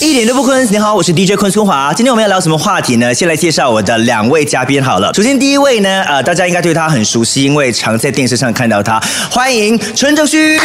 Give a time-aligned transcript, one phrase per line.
[0.00, 1.92] 一点都不坤，你好，我是 DJ 坤春华。
[1.94, 3.14] 今天我们要聊什么话题呢？
[3.14, 5.12] 先来介绍我的两位嘉宾好了。
[5.14, 9.00] 首先第一位呢，呃，大家应该对他很熟悉，因为常在电视上看到他。
[9.30, 10.58] 欢迎陈正旭。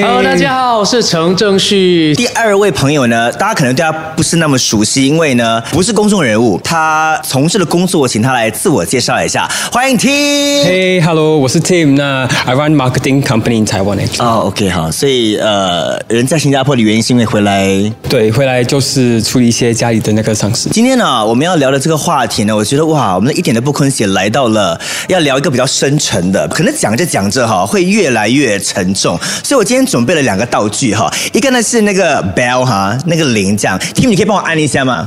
[0.00, 2.14] Hello，大家好，我是陈正旭。
[2.14, 9.50] 第二位朋友呢，大家可能对他不是那么熟悉，因为呢不是公众人物，他从事的工作，请他来自我介绍一下。
[9.72, 10.64] 欢迎 Tim。
[10.64, 11.96] Hey, hello，我是 Tim。
[11.96, 13.98] 那 I run marketing company in Taiwan.
[14.18, 20.68] 哦、o k 好，所以呃，人在新加坡的原因是因为回来对，回来就是处理一些家里的那个丧事。
[20.70, 29.18] 今天呢，我们要聊的这个话题呢，我觉得哇，我们一点都不坤写来到了要聊一个比较深沉的，可能讲着讲着哈，会越来越沉重。
[29.42, 35.06] 所以我今天准备了两个道具哈，一个呢是那个 bell 哈，那个铃这样，Tim 你可以帮我按一下吗？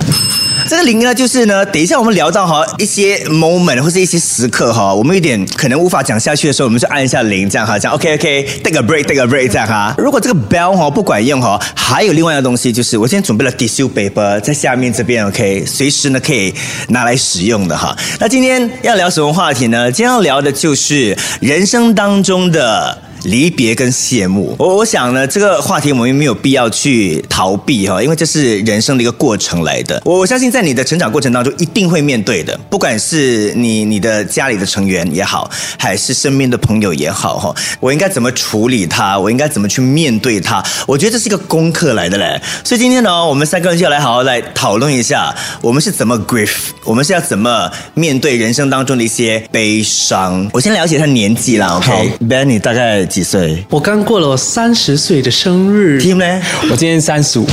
[0.67, 9.93] 这个铃呢，就是呢，等一下我们聊到哈一些 moment 或是一些时刻哈，我们有点可能无法讲下去的时候，我们就按一下铃这样哈，这样 OK OK，take a break，take a break 这样哈。
[9.97, 16.53] 如果这个 bell 哈不管用哈，还有另外一个东西，就是我今天准备了 tissue paper 在下面这边 OK，随时呢可以
[16.87, 17.93] 拿来使用的哈。
[18.21, 19.91] 那今天要聊什么话题呢？
[19.91, 22.97] 今天要聊的就是人生当中的。
[23.23, 30.01] 离别跟谢幕，我我想呢，这个话题我们没有必要去逃避哈，因为这是人生的一个过程来的。
[30.05, 39.17] 我我相信在你的成长过程当中，一定会面对的，不管是你你的家里的成员也好，还是身边的朋友也好哈，我应该怎么处理它？
[39.17, 40.63] 我应该怎么去面对它？
[40.85, 42.39] 我觉得这是一个功课来的嘞。
[42.63, 46.51] 所以今天呢，我们三个人就要来好好来讨论一下，我们是怎么 grief，
[46.83, 50.49] 我们是要怎么面对人生当中的一些悲伤。
[50.53, 56.41] 我先了解他年纪啦，OK？Benny 大概几岁我刚过了我三十岁的生日，？Tim 呢？
[56.69, 57.47] 我今年三十五。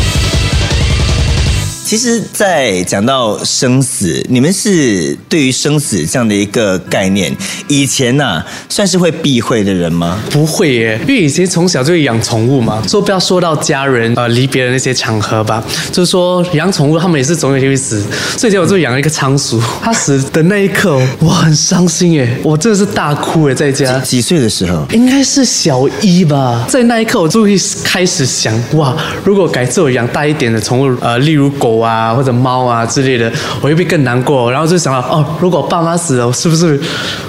[1.84, 7.31] 其实，在讲到生死，你们是对于生死这样的一个概念，
[7.69, 10.19] 以前呐、算是会避讳的人吗？
[10.31, 15.62] 不会耶，因为以前从小就会养宠物嘛，说不要说到家人呃离别的那些场合吧，
[15.93, 18.03] 就是说养宠物他们也是总有一天会死，
[18.39, 24.00] 所以前我就养了一个仓鼠，它死的那一刻我很伤心耶，我真的是大哭耶，在家。
[24.00, 24.87] 几岁的时候？
[24.93, 33.31] 应该是小一吧，在那一刻我就会开始想，哇，如果改次我养大一点的宠物，呃，例如狗啊或者猫啊之类的，
[33.61, 34.51] 我会不会更难过？
[34.51, 36.81] 然后就想到，哦，如果爸妈死了，我是不是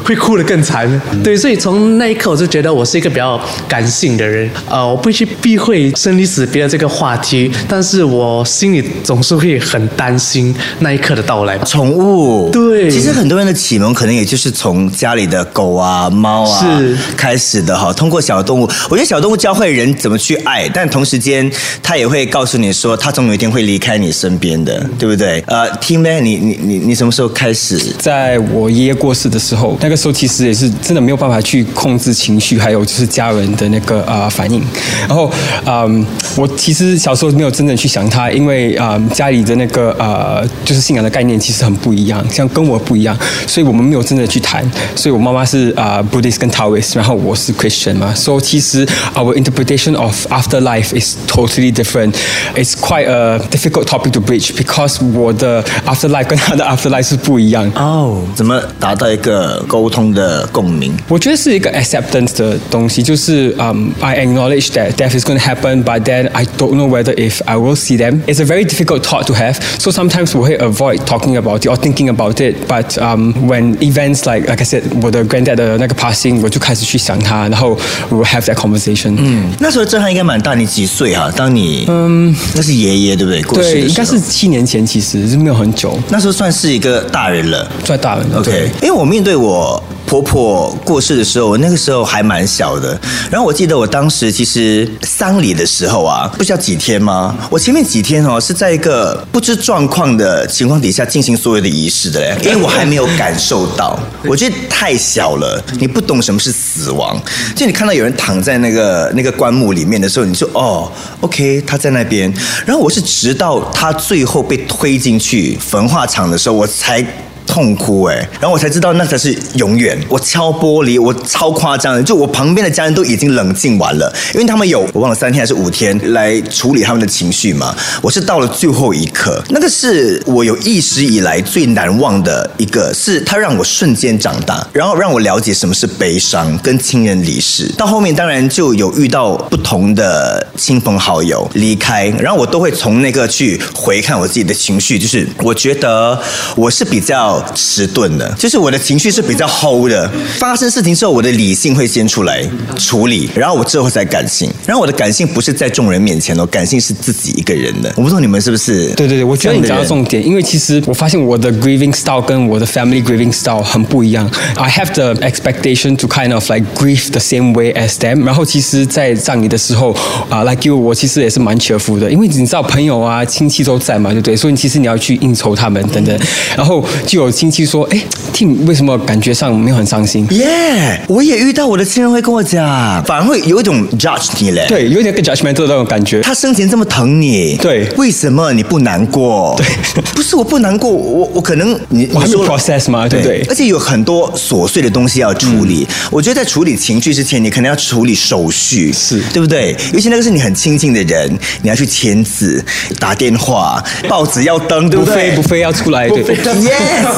[0.03, 1.01] 会哭得更惨？
[1.23, 11.57] 对，所以从那一刻我就觉得我是一个比较感性的人，呃，我不会去避讳生离死别的这个话题，但是我心里总是会很担心那一刻的到来。
[11.59, 17.91] 宠物，对其实很多人的启蒙可能也就是从家里的狗啊、猫啊是开始的哈。
[17.93, 21.49] 通过小动物，我觉得小动物教会人怎么去爱，但同时间
[21.81, 25.43] 它也会告诉你说，它总有一天会离开你身边的，对不对？
[25.47, 26.23] 呃，Team Man，？
[26.23, 27.77] 你你你你什么时候开始？
[27.99, 34.61] 在我爷爷过世的时候，那个时候其实也是真的没有办法去控制情绪，还有就是家人的那个呃反应。
[35.07, 35.31] 然后，
[35.65, 43.17] 嗯，我其实小时候没有真正去想他，因为嗯家里的那个呃就是信仰的概念其实很不一样，像跟我不一样，
[43.47, 44.63] 所以我们没有真的去谈。
[44.95, 48.85] 所以我妈妈是啊、Buddhist 跟 Taoist，然后我是 Christian 嘛，所以其实
[49.15, 52.13] our interpretation of afterlife is totally different.
[52.55, 57.70] It's quite a difficult topic to bridge because 我的 afterlife 跟他的 afterlife 是不一样。
[57.74, 60.92] 哦，怎么达到一个沟通的共鸣？
[61.08, 67.14] 我觉得是一个 acceptance 的东西，就是嗯、i acknowledge that death is going to happen, but then I don't know whether
[67.14, 68.22] if I will see them.
[68.26, 69.56] It's a very difficult thought to have.
[69.78, 72.54] So sometimes 我会 avoid talking about it or thinking about it.
[72.68, 77.78] But um, when events like like I said，我的 granddad 的那个 passing，我就开始去想他，然后
[78.10, 79.16] we will have that conversation。
[79.18, 81.32] 嗯，那时候震撼应该蛮大，你几岁啊？
[81.34, 83.42] 当你嗯，那是爷爷对不对？
[83.42, 87.69] 过世的对，时候应该是 七年前，其实是没有很久，那时候算是一个大人了。
[87.83, 88.29] 算大人。
[88.29, 92.97] 了 OK，因为我面对我婆婆过世的时候，我那个时候还蛮小的。
[93.29, 97.35] 然后我记得我当时其实丧礼的时候啊，不需要几天吗？
[97.49, 107.19] 我前面几天哦是在一个不知状况的情况底下进行所有的仪式的嘞，因为我还 没有感受到，我觉得太小了，你不懂什么是死亡。
[107.55, 110.91] 就你看到有人躺在那个那个棺木里面的时候，你就哦
[111.21, 112.31] ，OK，他在那边。
[112.65, 117.05] 然后我是直到他最后被推进去焚化厂的时候，我才。
[117.45, 119.97] 痛哭哎，然后我才知道那才是永远。
[120.09, 127.75] 我敲玻璃，我超夸张的，就我旁边的家人都已经冷静完了，因为他们有我忘了三天还是五天来处理他们的情绪嘛。
[128.01, 137.71] 我是到了最后一刻，那个是我有意识以来最难忘的一个，是他让我瞬间长大，然后让我了解什么是悲伤跟亲人离世。
[137.77, 146.19] 到后面当然就有遇到不同的亲朋好友离开，然后我都会从那个去回看我自己的情绪，就是我觉得
[146.55, 147.34] 我是比较。
[147.53, 150.09] 迟钝的，就是我的情绪是比较 hold 的。
[150.37, 152.43] 发生事情之后，我的理性会先出来
[152.77, 154.49] 处理，然后我之后才感性。
[154.65, 157.91] 然后我的感性不是在众人面前哦，感性是自己一个人的。
[157.95, 158.87] 我不知道你们是不是？
[158.95, 164.29] 对对对，我觉得你讲到重点，因为其实我发现我的 grieving style 跟我的 family grieving style 很不一样。
[164.55, 168.23] I have the expectation to kind of like grieve the same way as them。
[168.23, 169.95] 然后其实，在葬礼的时候
[170.29, 174.35] 啊，like you，我其实也是蛮 cheerful 的，因为你知道朋友啊、亲戚都在嘛，对不对？
[174.35, 176.17] 所以其实你要去应酬他们等等，
[176.55, 177.31] 然后就有。
[177.31, 177.99] 有亲戚说：“哎
[178.33, 186.21] ，Tim 为什么感觉上没有很伤心？”耶，我也遇到我的亲人会跟我讲，反而会有一种 judge 你嘞，对，有一点被 judgmental 的那种感觉。
[186.21, 189.55] 他生前这么疼你，对，为什么你不难过？
[189.57, 189.65] 对，
[190.13, 193.09] 不是我不难过，我我可能你我还没有 process 吗？
[193.09, 193.43] 对不对？
[193.49, 195.87] 而且有很多琐碎的东西要处理。
[196.11, 199.75] 我觉得在处理情绪之前，你可能要处理手续，是对不对？
[199.93, 201.27] 尤其那个是你很亲近的人，
[201.63, 202.63] 你要去签字、
[202.99, 205.31] 打电话、报纸要登，对不对？
[205.31, 207.14] 不飞要出来，对，yes。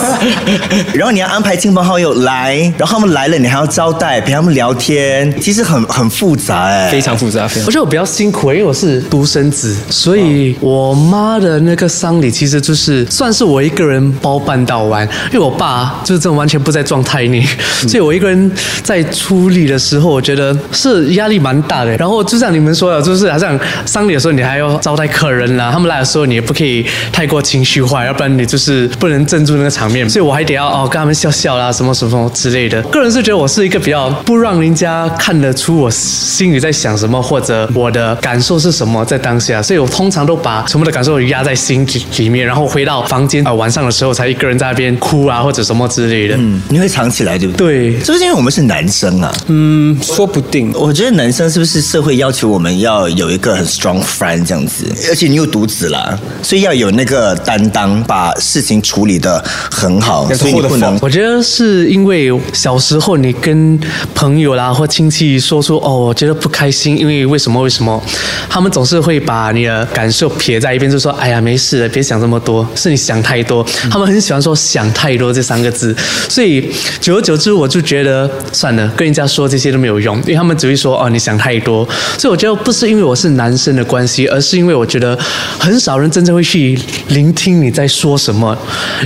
[0.93, 7.43] 然后你要安排亲朋好友来，然后他们来了，你还要招待，陪他们聊天，其实很很复杂哎，非常复杂。
[7.65, 17.45] 我觉得我比较辛苦，因为我是独生子，所以我妈的那个丧礼其实就是算是我一个人包办到完，因为我爸就是这种完全不在状态内，
[17.87, 18.51] 所以我一个人
[18.83, 21.95] 在处理的时候，我觉得是压力蛮大的。
[21.97, 30.09] 然后就像你们说的，就是好像丧礼的时候，你还要招待客人啦，他们来的时候你也不可以太过情绪化，要不然你就是不能镇住那个场面。
[30.09, 32.81] 所以我还得要哦跟他们笑笑啦，什么什么之类的。
[32.83, 39.61] 个人是觉得我是一个比较不让人家看得出我心里在想什么，或者我的感受是什么在当下。
[39.61, 46.35] 所以我通常都把全部的感受压在心里里面，然后回到房间啊晚上的时候才一个人在那边哭啊或者什么之类的。
[46.37, 47.99] 嗯，你会藏起来对不对？
[47.99, 49.33] 是不是因为我们是男生啊？
[49.47, 50.71] 嗯，说不定。
[50.73, 54.85] 我觉得男生是不是社会要求我们要有一个很 strong friend 这样子？
[55.09, 59.43] 而且你又独子啦，所以要有那个担当，把事情处理的
[59.77, 60.27] 很好。
[60.33, 60.97] 所以你不能。
[61.01, 63.79] 我觉得是因为小时候你跟
[64.15, 68.01] 朋友啦或亲戚说出哦，我觉得不开心，因为为什么为什么？
[68.49, 73.63] 他们总是会把你的感受撇在一边，就说哎呀没事的，别想这么多，是你想太多。
[73.91, 75.95] 他们很喜欢说想太多这三个字，
[76.27, 81.87] 所以久而久之我就觉得算了，跟人家说这些都没有用，因为他们只会说哦你想太多。
[82.17, 85.17] 所以我觉得不是因为我是男生的关系，而是因为我觉得
[85.59, 86.77] 很少人真正会去
[87.09, 88.57] 聆听你在说什么，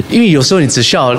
[0.10, 1.14] 因为有时候你只需要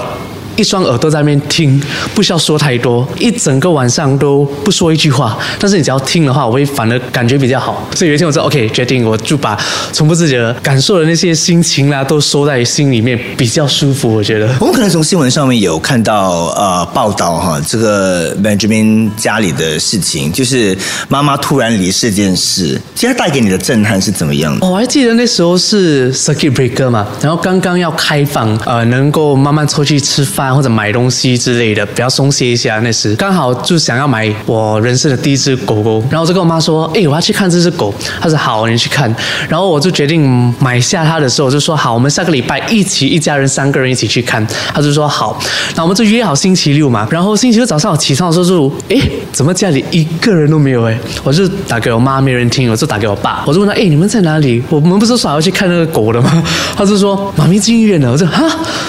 [0.57, 1.81] 一双耳朵在那边听，
[2.15, 5.39] 不需要说太多，一整个晚上都不说一句话。
[5.59, 7.89] 但是你只要听的话，我会反而感觉比较好。
[7.95, 9.59] 所以有一天我说 OK，决定我就把
[9.93, 14.13] 从不自己的感受的那些心情啦，都收在心里面，比较舒服。
[14.15, 20.77] 我觉得我们可能从新闻上面有看到呃报道哈，这个 Benjamin 家里的事情，就是
[21.09, 24.67] 妈妈突然离世这件事，其实带给你的震撼是怎么样的？
[24.67, 30.42] 我还记得那时候是 Circuit Breaker 嘛，然后刚刚要开放，呃，能够慢慢出去吃饭。
[30.51, 32.79] 或者买东西之类的，比较松懈一下。
[32.81, 39.15] 那时刚好就想要买我人生的第一只狗狗，然后我就跟我妈说：“哎，我要去看这只狗。”她说：“好，你去看。”
[39.49, 45.39] 然后我就决定买下它的时候，我就说：“好，我们下个礼拜一起一家人三个人一起去看。”她就说：“好。”
[45.77, 47.07] 那我们就约好星期六嘛。
[47.11, 48.99] 然后星期六早上我起床的时候就：“哎，
[49.33, 52.71] 怎么家里一个人都没有？”哎，我就打给我妈，没人听。
[52.71, 54.63] 我就打给我爸，我就问他：“哎，你们在哪里？
[54.71, 56.43] 我们不是说要去看那个狗的吗？”
[56.77, 58.45] 他就说：“妈咪进医院了。”我说：“哈，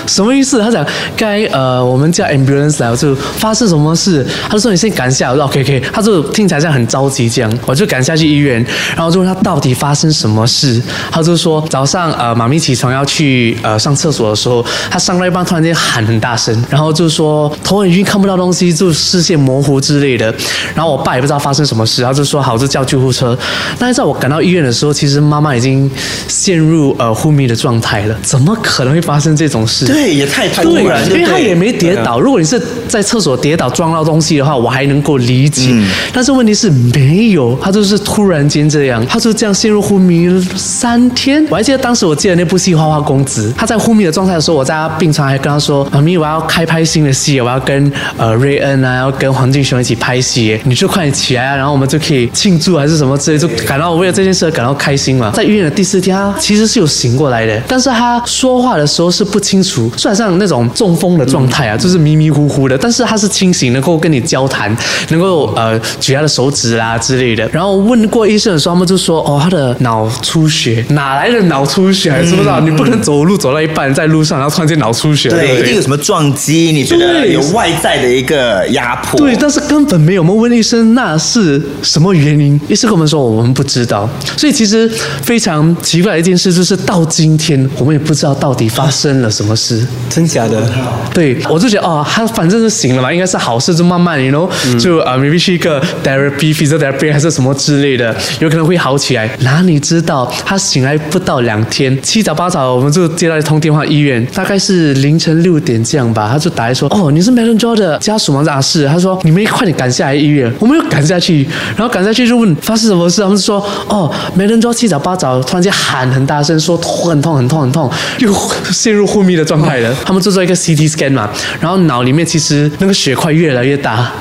[0.08, 4.26] 什么意思？”他讲：“该。”呃，我们叫 ambulance 来，我就发生什么事？
[4.48, 8.64] 他就说你先赶下，我说 OK OK，他就听起来像很着急这样，我就赶下去医院，
[8.96, 10.82] 然后就问他到底发生什么事？
[11.12, 20.34] 他就说早上呃，妈咪起床要去呃上厕所的时候，他上到一半突然间喊很大声，然后就说头很晕，看不到东西，就视线模糊之类的。
[20.76, 23.38] 然后我爸也不知道发生什么事，他就说好，就叫救护车。
[23.78, 25.90] 但是在我赶到医院的时候，其实妈妈已经
[26.28, 29.86] 陷入呃昏迷的状态了，怎么可能会发生这种事？
[29.86, 32.20] 对，也太突然，因为他也没跌倒。
[32.20, 35.74] 如果你是在厕所跌倒撞到东西的话，我还能够理解。
[36.14, 41.46] 但是问题是没有，他就是突然间这样，他就这样陷入昏迷三天。
[41.50, 64.76] 我还记得当时我记得那部戏《花花公子》，他在昏迷的状态的时候，我在他病床还跟他说：“妈咪，我要开拍新的戏，我要跟呃瑞恩啊，要跟黄敬雄一起拍戏，你就快点起来啊，然后我们就可以庆祝还是什么之类，就感到为了这件事感到开心嘛。”在医院的第四天，他其实是有醒过来的，但是他说话的时候是不清楚，虽然像那种中风的状态啊，就是迷迷糊糊的，但是他是清醒，能够跟你交谈，
[65.10, 67.48] 能够呃举他的手指啊之类的。
[67.50, 72.12] 然后问过医生的时候，他们就说：“哦，他的脑出血，哪来的脑出血？
[72.24, 72.60] 知不知道？
[72.60, 79.20] 你不能走路走到一半在路上，然后突然间脑出血，对，不一定有什么撞击，你觉得有外在的一个压迫。
[79.20, 80.22] 对，但是根本没有。
[80.22, 84.10] 我们问医生那是什么原因，医生跟我们说我们不知道。
[84.38, 84.90] 所以其实
[85.22, 89.86] 非常奇怪的一件事就是到今天我们也不知道到底发生了什么事。
[90.10, 90.72] 真假的？
[91.14, 99.30] 对，我就觉得哦，他反正是醒了嘛，应该是好事，就慢慢，you know，、就啊、maybe 去一个 therapy、physiotherapy 还是什么之类的，有可能会好起来。
[99.42, 108.44] 哪里知道他醒来不到两天，七早八早我们就接到一通电话，医院大概是凌晨六点这样吧，他就打来说，哦，你是 Melon Joe 的家属吗？
[108.50, 118.34] 啊是，他说你们快点赶下来医院，我们又赶下去，然后赶下去就问发生什么事，他们就说，哦，Melon Joe 七早八早突然间喊很大声，说痛很痛很痛很痛，又
[118.72, 119.96] 陷入昏迷的状态了。
[120.06, 121.30] 他们就做一个 CT scan 嘛，
[121.60, 124.12] 然后脑里面其实那个血块越来越大。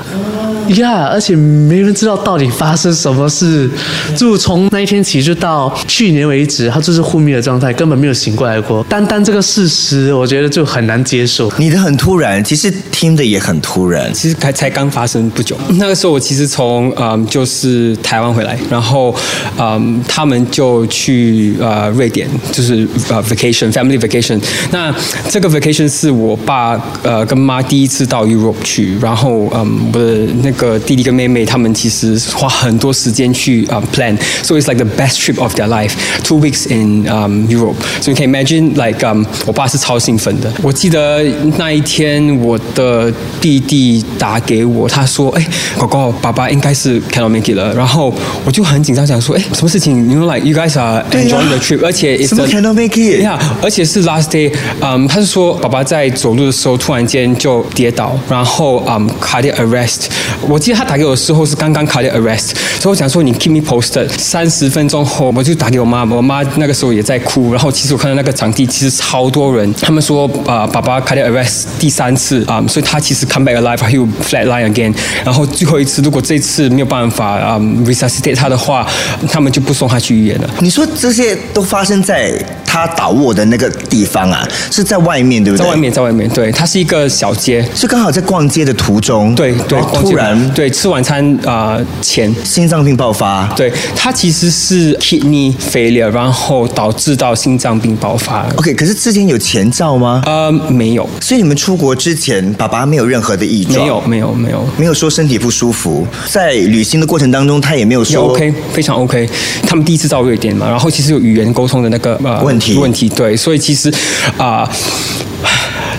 [0.76, 3.70] 呀而且没人知道到底发生什么事，
[4.16, 8.82] 就从那一天起就到去年为止，他就是昏迷的状态，根本没有醒过来过。
[8.84, 11.52] 单单这个事实，我觉得就很难接受。
[11.58, 14.12] 你的很突然，其实听的也很突然。
[14.12, 15.56] 其实才才刚发生不久。
[15.78, 19.14] 那个时候我其实从嗯就是台湾回来，然后
[19.58, 24.40] 嗯他们就去呃瑞典，就是呃 vacation family vacation。
[24.70, 24.94] 那
[25.28, 35.92] 这个 vacation 是我爸呃跟妈第一次到 Europe 去，然后嗯我的那个弟弟跟妹妹他们其实花很多时间去啊、plan，so it's like the best trip of their life.
[36.22, 37.76] Two weeks in um Europe.
[38.00, 40.52] So you can imagine like um 我爸是超兴奋的。
[40.62, 41.22] 我记得
[41.56, 45.46] 那一天我的弟弟打给我，他说：“哎，
[45.78, 52.52] 狗狗，爸爸应该是 cannot make it 了。”然后我就很紧张，想说：“哎，什么事情？You know like you guys are enjoying the trip，而且 it's 什么 the-
[52.56, 60.06] cannot make it？Yeah，而且是 last day，嗯，他是说爸爸在走路的时候突然间就跌倒，然后嗯 cardiac arrest。
[60.48, 64.08] 我记得他打给我的时候是刚刚 cardiac arrest，所以我想说你 keep me posted。
[64.18, 74.94] 三十分钟后我就打给我妈，我妈那个时候也在哭，然后其实我看到那个场地其实超多人，他们说啊、爸爸 cardiac arrest 第三次啊、所以他其实 come back alive，他又 flatline again，
[75.24, 78.86] 然后最后一次如果这次没有办法啊、resuscitate 他的话，
[79.30, 80.50] 他们就不送他去医院了。
[80.60, 82.32] 你说这些都发生在
[82.72, 85.62] 他倒卧的那个地方啊，是在外面对不对？
[85.62, 98.46] 在外，面，在外面，对，它是一个小街，是刚好在逛街的途中，对对突然对吃晚餐啊、呃前，心脏病爆发，对，他其实是 kidney failure，然后导致到心脏病爆发。
[98.56, 100.22] OK，可是之前有前兆吗？
[100.24, 104.66] 呃，没有，所以你们出国之前，爸爸没有任何的异状，没有，没有，没有。
[104.78, 109.28] 没有说身体不舒服，在旅行的过程当中，他也没有也说 OK，非常 OK。
[109.66, 113.92] 他们第一次到瑞典嘛，然后其实有语言沟通的那个呃问题问题，对，所以其实
[114.38, 114.68] 啊。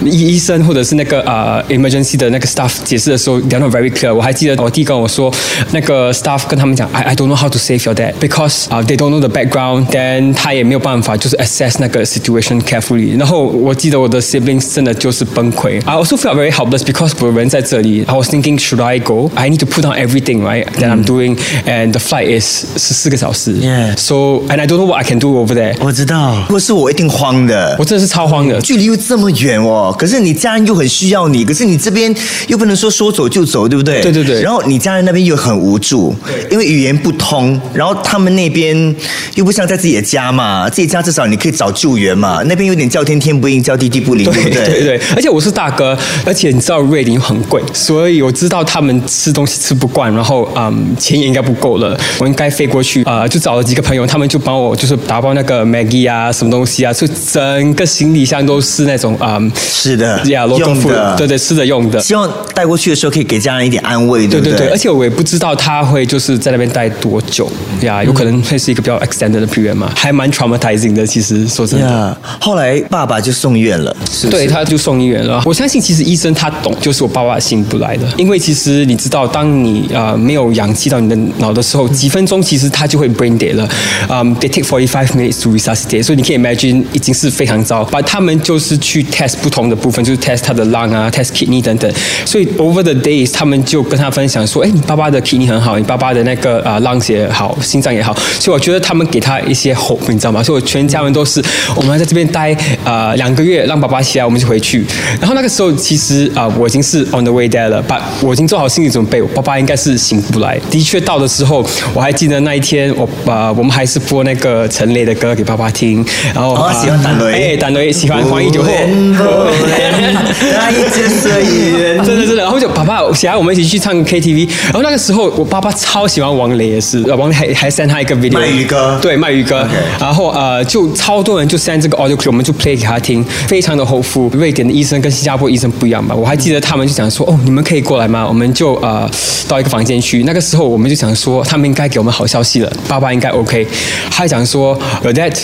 [0.04, 4.14] 医医生或者是那个呃 emergency 的那个 staff 解释的时候，they're not very clear。
[4.14, 5.33] 我还记得我弟跟我说，
[5.73, 9.28] 那个 staff 跟他们讲，I I don't know how to save your dad because 啊、they don't know the
[9.28, 13.18] background。Then 他也没有办法就是 assess 那个 situation carefully。
[13.18, 15.83] 然后我记得我的 siblings 真的就是崩溃。
[15.85, 19.30] I also felt very helpless because 我人在这里，I was thinking should I go?
[19.35, 23.54] I need to put down everything right that I'm doing and the flight is 十四个小时。
[23.54, 23.97] Yeah.
[23.97, 25.75] So and I don't know what I can do over there。
[25.80, 27.85] 我知道，如果是我一定慌的我。
[27.88, 28.61] 真的是超慌的。
[28.61, 32.13] 距离又这么 远哦，可是你家人又很需要你，可是你这边
[32.48, 34.02] 又不能说说走就走，对不对？
[34.02, 36.16] 对对对然后你家人那边又很无助，
[36.52, 38.96] 因为语言不通，然后他们那边
[39.36, 44.66] 又不像在自己的家嘛，自己家至少你可以找救援嘛，那边有点叫天天不应，叫地地不灵，对不对？
[44.66, 62.00] 对对，而且我是大哥，而且你知道瑞林很贵，所以我知道他们吃东西吃不惯，然后嗯，钱也应该不够了，我应该飞过去，呃，就找了几个朋友，他们就帮我就是打包那个 Maggie 啊，什么东西啊，就整个行李箱都是那种嗯，是的，yeah, 用的，对对，吃的用的。
[62.00, 67.51] 希望带过去的时候可以给家人一点安慰，对对对而且我也不知道他会就是在那边待多久
[67.82, 71.06] 呀，有可能会是一个比较 extended 的 period 嘛，还蛮 traumatizing 的。
[71.06, 71.88] 其实说真的。
[71.89, 75.42] 呀后来爸爸就送医院了，是是对，他就送医院了。
[75.46, 83.68] 我相信其实医生他懂，就是我爸爸醒不来的，因为其实你知道，当你呃没有氧气到你的脑的时候，几分钟其实他就会 brain dead 了。
[84.10, 87.84] 嗯、t h e y take forty five minutes to resuscitate，所以你可以 imagine 已经是非常糟。
[87.86, 91.93] 把他们就是去 test 不同同的部分，就是 test 他的 lung 啊，test kidney 等等。
[92.25, 98.17] 所以 over the days，他们就跟他分享说，哎，你爸爸的 kidney 很好，你爸爸的那个啊 lungs 也好，心脏也好。
[98.39, 100.41] 所以我觉得他们给他一些 hope，你知道吗？
[100.41, 101.39] 所以我全家人都是，
[101.75, 102.51] 我们在这边待
[102.84, 104.84] 啊两个月，让爸爸起来，我们就回去。
[105.20, 110.60] 然后那个时候其实啊，我已经是 on the way there 了，把我已经做好心理准备，我爸爸应该是醒不来。
[110.72, 116.03] 的确到的时候，我还记得那一天，我啊我们还是播那个陈雷的歌给爸爸听，
[116.34, 118.72] 然后哦啊喜欢谭雷哎，谭雷喜欢黄一九后。
[122.05, 129.67] 真的真的，然后就爸爸想要我们一起去唱 KTV，然后那个时候我爸爸超喜欢王雷也是，呃王雷还还 send 他一个 video，卖鱼歌对卖鱼歌
[130.00, 134.29] 然后呃就超多人就 send 这个 audio clip，我们就 play 给他听，非常的 hopeful。
[134.33, 136.15] 瑞典的医生跟新加坡医生不一样吧？
[136.15, 138.25] 我还记得他们就想说，哦你们可以过来吗？
[138.27, 139.10] 我们就呃
[139.48, 143.67] 到一个房间去，那个时候我们就想说，他们应该给我们好消息了，爸爸应该 OK。
[144.10, 145.36] 他讲说，Your dad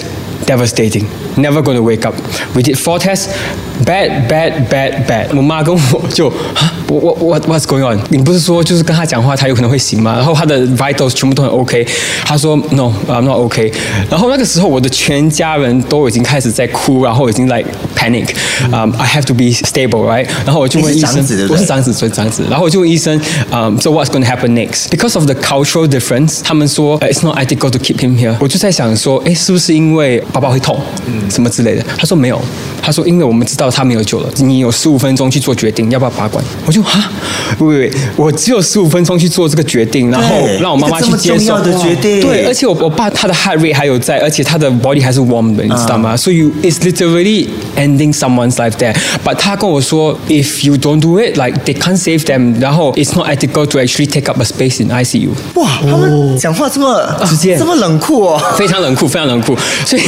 [0.45, 1.05] devastating,
[1.37, 2.15] never going to wake up.
[2.55, 3.27] We did four tests,
[3.84, 5.26] bad, bad, bad, bad.
[5.36, 8.00] 我妈跟我就啊，我我我 What's going on？
[8.08, 10.14] 你不是说就是跟他讲话，他有可能会醒吗？
[10.16, 11.86] 然后他的 vitals 全部都很 OK。
[12.24, 13.72] 他说 No, I'm not OK。
[14.10, 20.26] 然后那个时候我的全家人都已经开始在哭，然后已经 like panic。Um, I have to be stable, right？
[20.44, 22.44] 然后我就问医你是长生子对，不对我是长子，所以长子。
[22.48, 23.18] 然后我就问医生，
[23.50, 24.88] um, So what's going to happen next?
[24.90, 28.36] Because of the cultural difference，他们说、uh, It's not ethical to keep him here。
[28.40, 30.80] 我就在想说，哎，是不是因为爸爸会痛，
[31.30, 31.84] 什么之类的？
[31.96, 32.40] 他说没有，
[32.80, 36.43] 他说因为我们知道 他没有救了，你有十五分钟去做决定，要不要拔管？
[36.65, 37.09] 我就哈，
[37.59, 46.15] 喂喂喂，我只有十五分钟去做这个决定，然后对让我妈妈去接受的决定对，而且我我爸他的 heart rate 还有在，而且他的 body 还是 warm 的，你知道吗？
[46.15, 48.95] 所以 it's literally ending someone's life there。
[49.23, 54.07] But 他跟我说，if you don't do it, like they can't save them，然后 it's not ethical to actually
[54.07, 55.29] take up a space in ICU。
[55.55, 58.41] 哇，他们讲话这么直接这么冷酷哦。
[58.57, 59.55] 非常冷酷，非常冷酷。
[59.85, 60.01] 所以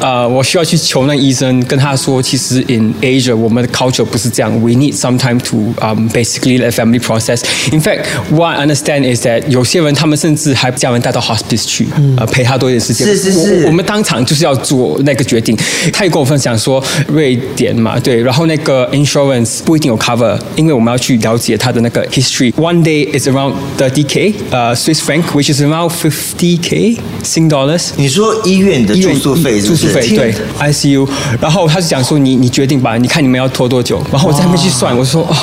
[0.00, 7.41] 呃，我需要去求那医生，跟他说，其实 in Asia 我们的 culture 不是这样，we need some time to um basically let family process.
[7.71, 13.07] In fact, what I understand is that 有些人他们甚至还家人带到 hospice 去，呃，陪他多一点时间。
[13.07, 15.57] 是是是我我们当场就是要做那个决定。
[15.91, 22.51] 他也跟我分享说，瑞典嘛，对，然后那个 insurance 不一定有 cover，因为我们要去了解他的那个 history.
[22.53, 27.89] One day is around 30k, 呃、Swiss franc, which is around 50k Sing dollars.
[27.95, 29.83] 你说医院的医院住宿费是不是？
[29.83, 31.07] 住宿费天对 ICU，
[31.41, 35.36] 然后他就讲说你你决定吧， 你看你们要拖多久，然后我在那边去算，我说哦，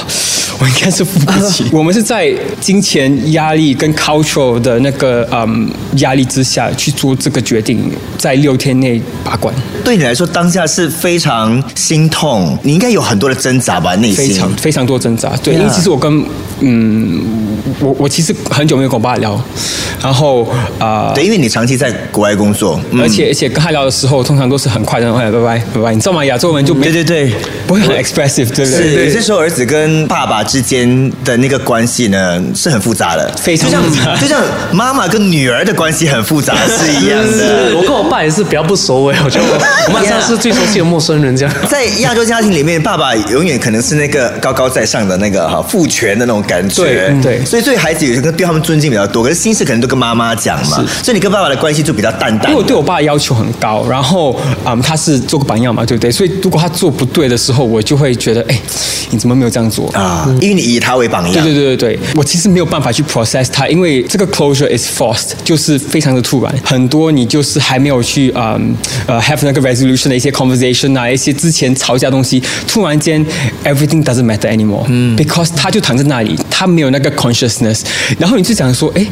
[0.60, 1.66] 我应该是付不起。
[1.74, 14.16] 我们是在金钱压力跟 cultural 的那个嗯压力之下去做这个决定，在六天内把关，对你来说当下是非常心痛，你应该有很多的挣扎吧，内心。
[14.16, 15.36] 非常非常多挣扎。
[15.44, 16.24] 对因为其实我跟
[16.60, 17.22] 嗯
[17.80, 19.40] 我我其实很久没有跟我爸聊，
[20.02, 20.44] 然后
[20.80, 21.08] 啊。
[21.10, 26.24] 呃对，因为你长期在国外工作，嗯而且而且跟他聊的时候，通常都是很快的，哎，拜拜拜拜，你知道吗？
[26.26, 27.34] 亚洲人就没对对对。
[27.68, 28.94] 不会很 expressive，对不对？
[28.94, 37.76] 是有些时候儿子跟爸爸之间的那个关系呢是很复杂的，非常就像复杂就像妈妈跟女儿的关系很复杂 是一样的。
[37.76, 39.60] 我跟我爸也是比较不熟诶，我觉得我
[39.90, 41.56] 我们像是最熟悉的陌生人这样。
[41.68, 52.62] 在亚洲家庭里面，爸爸永远可能是那个高高在上的那个哈父权的那种感觉，对所以对孩子有时候对他们尊敬比较多，可是心事可能都跟妈妈讲嘛，所以你跟爸爸的关系就比较淡淡因为。
[52.62, 56.12] 我对我爸要求很高，然后嗯，他是做个榜样嘛，对不对？
[56.12, 58.60] 所以如果他做不对的时候，我就会觉得，哎，
[59.10, 59.90] 你怎么没有这样做？
[59.94, 68.76] 啊，因为你以他为榜样，对对对对对，我其实没有办法去 process 他，因为这个 closure is forced，就是非常的突然，很多你就是还没有去嗯
[69.08, 73.24] 呃 have 那个 resolution 的一些 conversation 啊，一些之前吵架的东西，突然间
[73.64, 77.10] everything doesn't matter anymore，嗯，because 他就躺在那里，他没有那个
[78.18, 79.06] 然后你就想说，哎，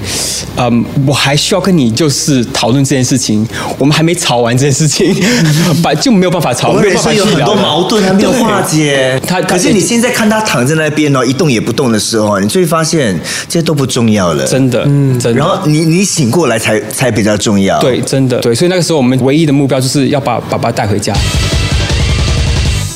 [0.57, 5.15] 嗯，我还需要跟你就是讨论这件事情，我们还没吵完这件事情，
[5.81, 9.19] 把就没有办法吵，我们人没有办法有很多矛盾还没有化解。
[9.25, 14.45] 他他可是你现在看他躺在那边哦，一动也不动的时候，你就会发现这些都不重要了。
[14.47, 15.39] 真的，嗯，真的。
[15.39, 17.79] 然后你你醒过来才才比较重要。
[17.79, 21.13] 对，真的对，所以那个时候我们唯一的目标就是要把爸爸带回家。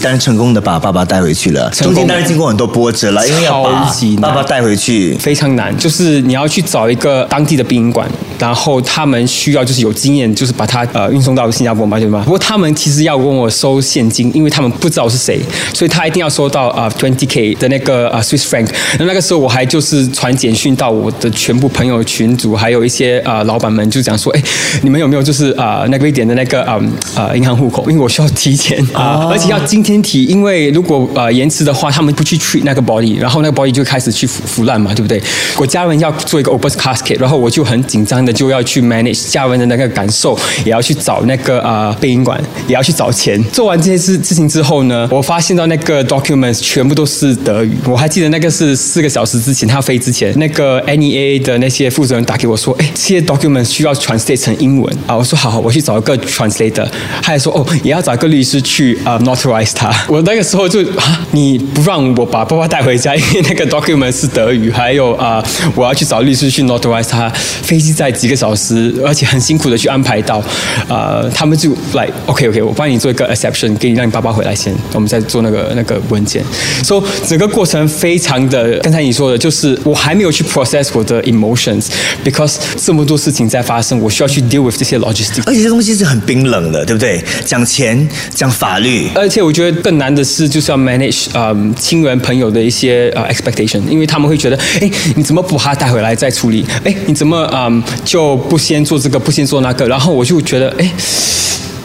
[0.01, 5.15] 当然成功的把爸爸带回去了，中间当然经过很多波折了，因为要把爸爸带回去。
[5.15, 8.07] 非常难，就是你要去找一个当地的殡仪馆，
[8.39, 12.21] 然后他们需要就是有经验，就是把它呃运送到新加坡嘛，对吗？
[12.23, 15.39] 不过他们其实要跟我收现金，因为他们不知道是谁，
[15.73, 18.67] 所以他一定要收到啊 twenty k 的那个啊 Swiss franc。
[18.99, 24.43] 那那个时候我还就是传简讯到我的全部朋友群组，还有一些啊、呃老板们，就讲说，哎，
[24.81, 27.89] 你们有没有就是啊、呃那个一点的那个嗯呃银行户口？
[27.89, 35.21] 因为我需要提前啊、而且要今天提，因为如果呃延迟的话，他们不去 treat 那个 body，然后那个 body 就开始去腐腐烂嘛，对不对？
[35.57, 43.41] 我家人要做一个 opus casket，然后我就很紧张就要去 manage 下文的那个感受，也要去找那个啊备营馆，也要去找钱。
[43.45, 47.77] 做完这些事事情之后呢，我发现到那个 documents 全部都是德语。
[47.85, 55.15] 我还记得那个是四个小时之前他飞之前，那个 NEA 的那些负责人打给我说，哎，这些 documents 需要 translate 成英文啊。
[55.15, 56.87] 我说好，我去找一个 translator。
[57.21, 59.93] 他还说哦，也要找一个律师去啊 notarize 他。
[60.07, 65.43] 我那个时候就啊，你不让我把爸爸带回家，因为那个 documents 是德语，还有啊，
[65.75, 67.29] 我要去找律师去 notarize 他。
[67.29, 70.43] 飞机在几个小时，而且很辛苦的去安排到，
[70.89, 76.43] 啊，他们就来 OK OK，我帮你做一个 exception，给你让你爸爸回来先，我们再做那个那个文件。
[76.83, 85.43] 所以整个过程非常的，刚才你说的，就是我还没有去 process 我的 emotions，because 这么多事情在发生，我需要去 deal with 这些 logistics。
[85.45, 87.23] 而且这东西是很冰冷的，对不对？
[87.45, 96.65] 讲钱，讲法律，而且我觉得更难的是，就是要 manage 呃亲人朋友的一些呃 expectation，因为他们会觉得，哎，你怎么不把他带回来再处理？
[96.83, 99.85] 哎，你怎么嗯就不先做这个，不先做那个？
[99.87, 100.89] 然后我就觉得，哎。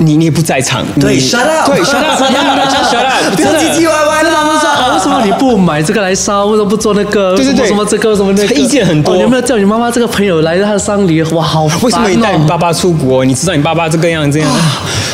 [0.02, 2.26] 你你也不在场，对你，shut up，对，shut up，shut
[3.04, 6.46] up，不要唧唧歪歪他们说啊，为什么你不买这个来烧？
[6.46, 7.34] 为什么不做那个？
[7.36, 8.14] 对对对什么这个？
[8.16, 8.54] 什么那个？
[8.54, 11.22] 意见很多你有没有叫你妈妈这个朋友来他的丧礼？
[11.32, 13.24] 哇，好为什么你带你爸爸出国？
[13.24, 14.48] 你知道你爸爸这个样这样，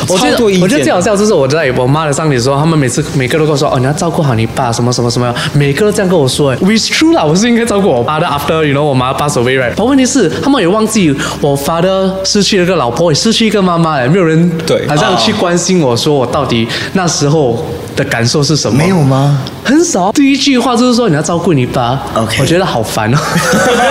[0.07, 6.51] 我觉得我觉得最好笑就是我在我妈的丧礼的时候，他们每次每个都跟我说哦，你要照顾好你爸，什么什么什么，每个都这样跟我说。
[6.51, 9.73] 哎，Which true 啦，我是应该照顾我爸的 after you know 我妈 pass away right。
[9.75, 17.65] 但问题是他们也忘记我 father 失去了一个老婆，也失去一个妈妈，哎，没有人对好像去关心我说我到底那时候
[17.95, 18.77] 的感受是什么？
[18.77, 19.41] 没有吗？
[19.63, 20.11] 很少。
[20.11, 23.17] 第一句话就是说你要照顾你爸 OK 我觉得好烦哦。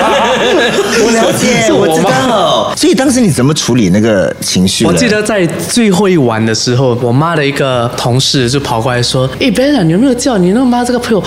[1.05, 2.73] 我了解， 是我知道。
[2.77, 4.85] 所以当时你怎么处理那个情绪？
[4.85, 11.23] 我记得在最后一晚的时候，我妈的一个同事就跑过来说：“诶 b e n a 你有没有叫你那妈这个朋友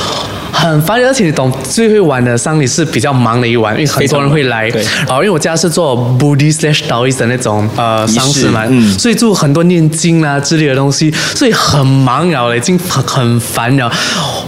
[0.52, 1.02] 很烦？
[1.04, 4.70] 而且你懂，最后一晚的丧礼是比较忙的一晚，因为很多人会来。
[4.72, 13.92] 对然后因为我家是做 Buddhist slash Taoist 的那种呃丧事嘛，嗯所以就很多念经啊之类的东西，所以很忙了，已经很很烦了。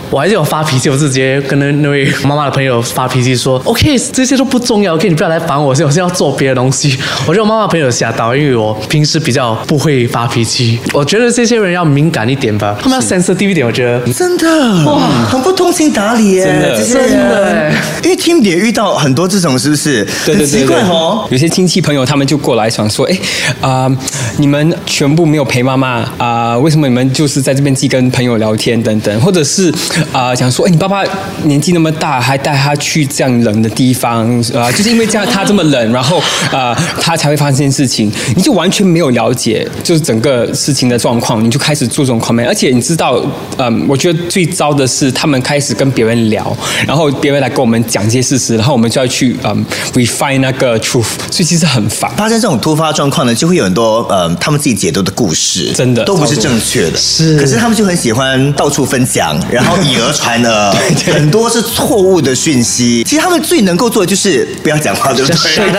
[0.09, 10.79] 我还是有发脾气，我是直接跟那那位妈妈的朋友发脾气说：“OK，这些都不重要，OK，你不要来烦我，我现在要做别的东西。”我觉得我妈妈朋友吓到，因为我平时比较不会发脾气。
[10.93, 13.65] 我觉得这些人要敏感一点吧，他们要 sensitive 一点。
[13.65, 14.47] 我觉得真的
[14.85, 17.71] 哇，很不通情达理耶，真的真的
[18.03, 20.03] 因为 Tim 也遇到很多这种，是不是？
[20.25, 21.27] 对对对很奇怪哦。
[21.31, 23.17] 有些亲戚朋友他们就过来想说，哎，
[23.61, 23.89] 啊、
[24.37, 29.73] 你们全部没有陪妈妈啊、为什么你们就是在这边自己跟朋友聊天等等，或者是
[30.11, 31.03] 啊、想说，哎，你爸爸
[31.43, 43.19] 年纪那么大，还带他去这样冷的地方啊、就是因为这样他这么冷，然后啊、他才会发生这件事情，你就完全没有了解就是整个事情的状况，你就开始做这种 comment，而且你知道，
[43.57, 46.55] 嗯，我觉得最糟的是他们开始跟别人聊，
[46.87, 52.11] 然后别人来跟我们讲这些事实，然后我们就要去嗯 refine 那个 truth，所以其实很烦。
[52.15, 56.97] 发生这种突发状况呢，就会有很多嗯，他们自己解读的故事，真的都不是正确的。
[56.97, 60.73] 是可是他们就很喜欢到处分享，然后以讹传讹，
[61.13, 63.03] 很多是错误的讯息。
[63.03, 65.67] 其实他们最能够做的就是不要讲话，对不对？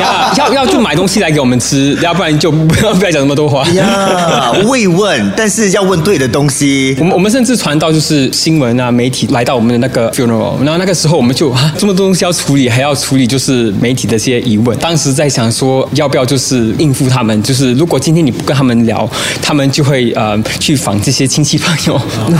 [0.00, 3.66] 要要要就买东西来给我们吃，要不然就不要不要讲那么多话。
[3.70, 7.04] 呀，慰问，但是要问对的东西我。
[7.04, 14.76] 们我们甚至传到就是新闻啊媒体来到我们的那个 funeral，然后那个时候我们就啊这么多东西要处理，还要处理就是媒体的这些疑问。
[14.78, 19.08] 当时在想说要不要就是应付他们，就是如果今天你不跟他们聊，
[19.42, 22.00] 他们就会呃去访这些亲戚朋友。
[22.28, 22.38] 然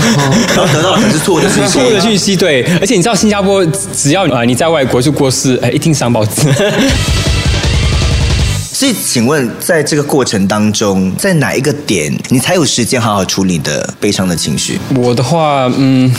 [0.56, 1.72] 后得到是错误的讯息。
[1.72, 6.52] 错误的讯息，对，而且你知道新加坡，只要呃你在外国就过世，哎，一定上报纸。
[8.72, 14.78] 所以，请问，在这个过程当中，在哪一个点你才有时间好好处理你的悲伤的情绪？
[14.94, 16.14] 我的话，嗯，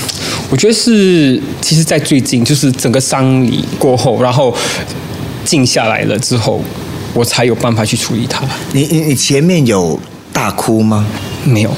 [0.49, 4.51] 我觉得是，其实，在最近，就是整个丧礼过后，然后
[5.45, 6.59] 静下来了之后，
[7.13, 8.43] 我才有办法去处理它。
[8.71, 9.99] 你你你前面有
[10.33, 11.05] 大哭吗？
[11.43, 11.71] 没有，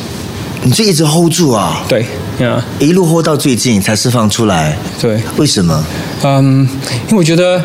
[0.64, 2.06] 你就一直 hold 住啊，对，
[2.40, 4.78] 呀、一路 hold 到最近才释放出来。
[5.00, 5.86] 对，为什么？
[6.24, 6.68] 嗯，
[7.08, 7.62] 因为我觉得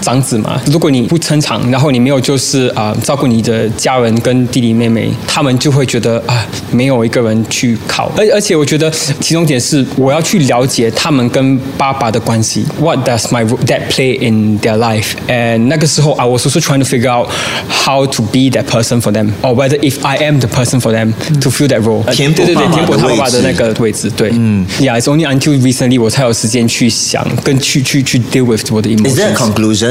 [0.00, 8.10] 长子嘛，如果你不撑场，然后你没有就是啊、照顾你的家人跟弟弟妹妹，他们就会觉得啊没有一个人去靠。
[8.16, 12.64] 而而且我觉得其中一点是我要去了解他们跟爸爸的关系。
[12.80, 15.12] What does my dad play in their life?
[15.28, 17.28] And 那个时候 I was also trying to figure out
[17.68, 20.92] how to be that person for them, or whether if I am the person for
[20.92, 22.04] them to fill that role.
[22.12, 24.10] 填补对对对，爸爸填补他爸爸的那个位置。
[24.10, 29.34] 对，嗯，Yeah, it's only until recently 我才有时间去想跟去去去 deal with 我的 Is that a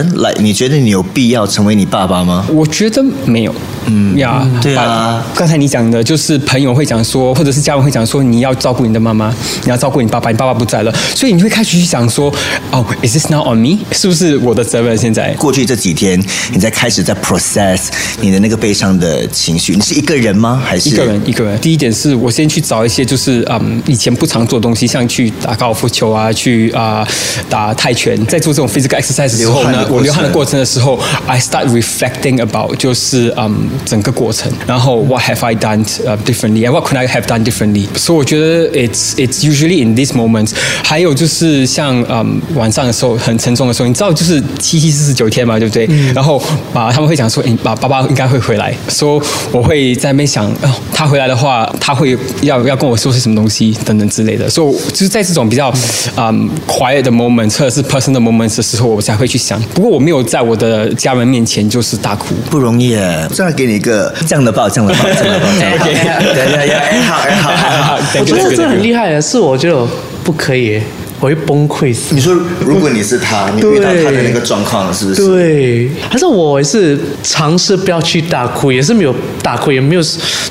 [0.03, 2.45] Like，你觉得你有必要成为你爸爸吗？
[2.51, 3.53] 我觉得没有，
[3.85, 9.33] 嗯呀，对啊刚才你讲的就是朋友会讲说，或者是家人会讲说，你要照顾你的妈妈，
[9.63, 12.33] 你要照顾你爸爸，你爸爸不在了，所以你会开始去想说，
[12.71, 13.77] 哦，is this now on me？
[13.91, 14.97] 是不是我的责任？
[14.97, 16.19] 现在过去这几天，
[16.51, 17.87] 你在开始在 process
[18.21, 19.73] 你的那个悲伤的情绪。
[19.75, 20.61] 你是一个人吗？
[20.65, 21.59] 还是一个人，一个人。
[21.59, 27.07] 第一点是我先去找一些就是嗯以前不常做的东西，像去打高尔夫球啊，去啊、
[27.49, 28.17] 打泰拳。
[28.25, 36.97] 在做这种 physical exercise 的时候呢，我流汗的过程的时候，I start reflecting about 就是嗯整个过程，然后 what have I done、uh, differently and what could
[36.97, 37.87] I have done differently？
[37.95, 40.51] 所以我觉得 it's it's usually in these moments。
[40.83, 45.87] 还有就是像嗯晚上的时候很沉重的时候，你知道就是七七四十九天嘛，对不对？
[46.13, 46.41] 然后
[46.73, 49.21] 啊他们会讲说，诶，爸爸爸应该会回来，说
[49.51, 54.49] 我会在那边想，哦，他回来的话，他会要要跟我说些什么东西等等之类的。
[54.49, 55.73] 所以就是在这种比较
[56.15, 59.61] 嗯 quiet 的 moments 或者是 personal moments 的时候，我才会去想。
[59.77, 62.33] 不过我没有在我的家人面前就是大哭。
[62.49, 63.27] 不容易耶！
[63.31, 65.45] 这样给你一个这样的抱，这样的抱，这样的抱。
[65.51, 67.99] 对对对，哎好哎好哎好。
[68.19, 69.87] 我觉得这很厉害的，是我觉得
[70.23, 70.81] 不可以，
[71.19, 72.15] 我会崩溃死。
[72.15, 75.27] 你说，如果你是他，你遇到他的那个状况，是不是？
[75.27, 79.13] 对，还是我也是尝试不要去大哭，也是没有
[79.43, 80.01] 大哭，也没有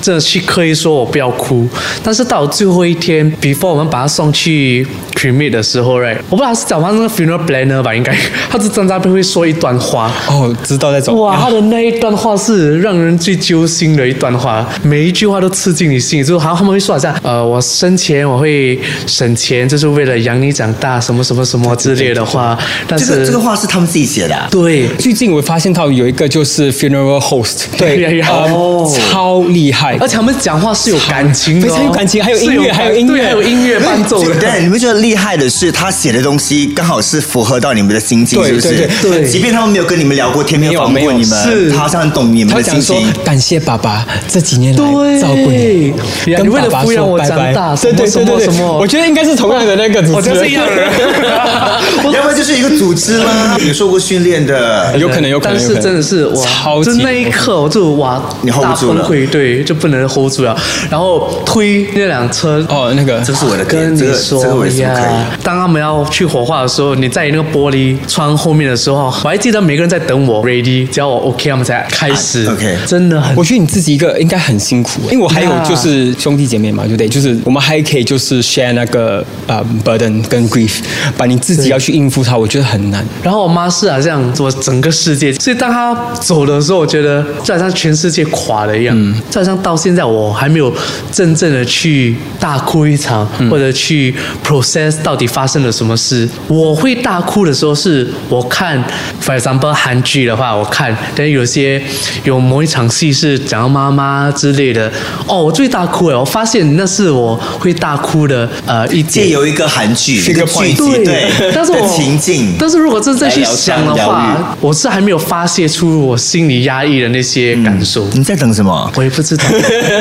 [0.00, 1.68] 真的去刻意说我不要哭。
[2.00, 4.86] 但是到最后一天，before 我们把他送去
[5.16, 8.14] cremate 的时候，right，我不知道他是找他那个 funeral planner 吧，应该，
[8.50, 10.12] 他是站在那边会说一段话。
[10.29, 11.18] 哦，知道那种。
[11.18, 16.24] 哇，他的那一段话是让人最揪心的一段话，每一句话都刺进你心里。
[16.24, 22.59] 就好像他们会说好像，呃，我生前我会省钱，就是为了养你长大，什么什么什么之类的话。
[22.87, 24.48] 但是这个这个话是他们自己写的啊。
[24.50, 34.38] 对，最近我发现到有一个就是 funeral host，对 呀呀呃哦超厉害，而且他们讲话是有感情的、哦，非常有感情还有音乐还有音乐还有音乐伴奏的。
[34.40, 38.69] 对，你们觉得厉害的是，他写的东西刚好是符合到你们的心境，是不是？
[38.69, 39.29] 对对对。
[39.29, 41.71] 即便他们没有跟你们聊过天，没有访问过你们，是。
[41.71, 43.12] 他好像很懂你们的心情。
[43.25, 45.95] 感谢爸爸这几年来照顾你，
[46.27, 47.53] 你为了跟爸爸抚养我说拜拜。
[47.53, 48.79] 长大对对什么对对对什么什么。
[48.79, 50.90] 我觉得应该是同样的那个主我持人，就是一样的人。
[52.12, 54.97] 要不然就是一个组织啦，有受过训练的。
[54.99, 58.92] 有可能有可能，但是真的是哇，超级就那一刻我就哇，你 hold 不住。
[58.95, 60.57] 了崩溃，对，就不能 hold 住了。
[60.90, 63.21] 然后推那辆车，哦那个。
[63.27, 64.95] 这是我的点跟你这个说这个为什么
[65.42, 72.44] 当他们要去火化的时候，你在那个玻璃窗后面的时候，我还记得每个人在等我 ready，只要我 OK，他们才开始。
[72.44, 77.09] 啊，OK 真的很我觉得你自己一个应该很辛苦，因为我还有就是兄弟姐妹嘛，对不对？
[77.09, 80.78] 就是我们还可以就是 share 那个呃 burden 跟 grief，
[81.16, 83.04] 把你自己要去应付它，我觉得很难。
[83.22, 90.72] 然后我妈是好像我整个世界，所以当她走的时候，我觉得就好像全世界垮了一样，嗯就好像到现在我还没有
[91.11, 96.29] 真正的去大哭一场，或者去 process 到底发生了什么事。
[96.49, 98.83] 我会大哭的时候，是我看
[99.22, 101.83] ，for example 韩剧的话，我看，但有些
[102.25, 104.90] 有某一场戏是讲到妈妈之类的，
[105.27, 109.27] 哦，我最大哭了，我发现那是我会大哭的呃一点。
[109.27, 118.90] 借由一个韩剧，一个剧集，对，对，但是我 情境，但是如果真正去想的话，我是还没有发泄出我心里压抑的那些感受，你在等什么？
[118.96, 119.44] 我也不知道。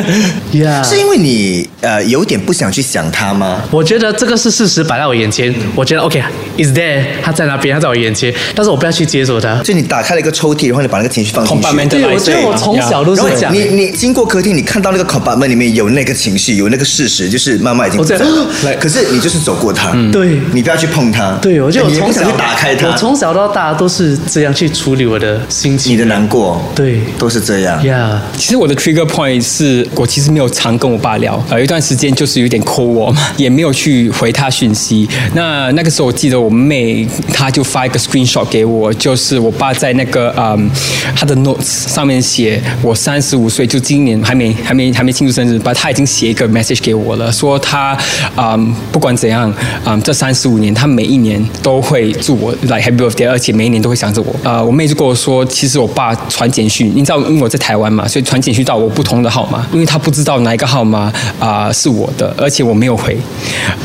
[0.53, 3.61] 呀是因为你呃有点不想去想他吗？
[3.71, 9.61] 我觉得这个是事实摆在我眼前，我觉得 OK，is、there，他在那边，他在我眼前，但是我不要去接受他。
[9.63, 11.61] 就你打开了一个抽屉，然后你把那个情绪放进去。
[11.89, 13.53] 对，我觉得我从小都是这样。
[13.53, 18.73] 你你经过客厅，你看到那个 compartment 里面有那个情绪，有那个事实，就是妈妈已经不在我了在。
[18.75, 21.33] 可是你就是走过它，对你不要去碰它。
[21.41, 22.87] 对，我就我从小你也不想去打开它。
[22.87, 25.93] 我从小到大都是这样去处理我的心情。
[25.93, 27.83] 你的难过，对都是这样。
[27.85, 35.07] 呀其实我的 trigger point 是我其实没有常跟我爸聊，呃，有一段时间就是有点抠我嘛，也没有去回他讯信息。
[35.33, 40.69] 那那个时候我记得我妹她就发一个 screenshot 给我，就是我爸在那个嗯
[41.15, 47.95] 他的 notes 上面写我三十五岁，就今年还没还没还没庆祝生日，把他已经写一个 message 给我了，说他
[48.37, 49.53] 嗯不管怎样，
[49.85, 54.35] 嗯这三十五年他每一年都会祝我 like happy birthday，而且每一年都会想着我。
[54.43, 63.15] 呃，我妹就跟我说，其实我爸传简讯，你知道，因为我在台湾嘛，所以传简讯到我不同的号码，因为他不知道哪一个号码啊、是我的，而且我没有回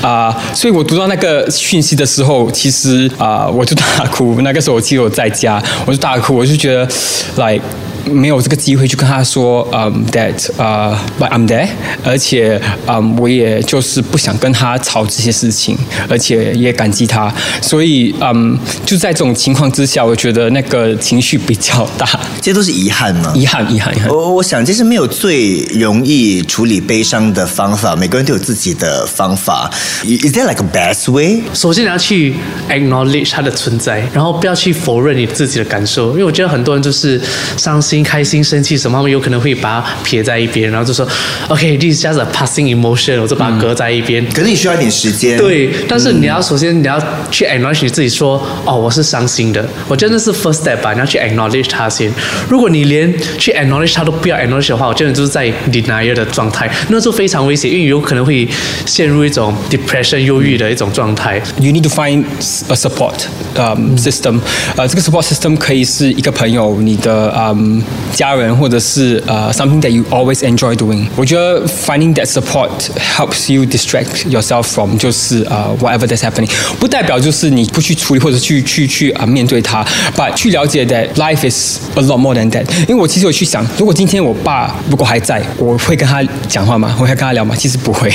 [0.01, 4.41] 啊、所以我读到那个讯息的时候，其实啊、我就大哭。
[4.43, 6.89] 那个时候我记得我在家，我就大哭，我就觉得
[7.37, 7.63] ，like。
[8.07, 11.69] 没有这个机会去跟他说，嗯、that 呃、but I'm there，
[12.05, 15.77] 而且嗯、我也就是不想跟他吵这些事情，
[16.09, 22.07] 而且也感激他，所以嗯、就在这种情况之下，我觉得那个情绪比较大，
[22.41, 23.33] 这些都是遗憾吗？
[23.35, 24.09] 遗憾，遗憾，遗憾。
[24.11, 29.71] 我我想，其实没有最容易处理悲伤的方法，每个人都有自己的方法。
[30.05, 31.43] Is there like a best way？
[31.55, 32.35] 首先你要去
[32.69, 37.21] acknowledge 它的存在，然后不要去否认你自己的感受，因为我觉得很多人就是
[37.57, 41.05] 伤心心、开心、生气什么，他们有可能会把它撇在一边，然后就说
[41.49, 44.25] ，OK，this is just a passing emotion，我就把它搁在一边。
[44.27, 45.37] 可是你需要一点时间。
[45.37, 52.13] 对，但是你要首先你要去 acknowledge 你自己说，哦，我是伤心的，我真的是 first step 吧，你要去 acknowledge 它先。
[52.49, 58.49] 如果你连去 acknowledge 它都不要 acknowledge 的话，我真的就是在 denial 的状态，那就非常危险，因为有可能会
[58.87, 61.43] 陷入一种 depression 忧郁的一种状态。
[61.59, 62.23] You need to find
[62.69, 63.25] a support
[63.57, 64.41] um, system。
[64.77, 67.80] 呃，这个 support system 可以是一个朋友、你的嗯
[68.14, 71.06] 家人，或者是呃 something that you always enjoy doing。
[71.16, 76.50] 我觉得 finding that support helps you distract yourself from 就是呃 whatever that's happening。
[76.80, 82.66] 不代表就是你不去处理或者去去去啊、呃面对它，but 去了解 that life is a lot more than that。
[82.88, 86.96] 因为我其实有去想，如果今天我爸如果还在，我会跟他讲话吗？
[87.00, 87.56] 我会跟他聊吗？
[87.56, 88.10] 其实不会，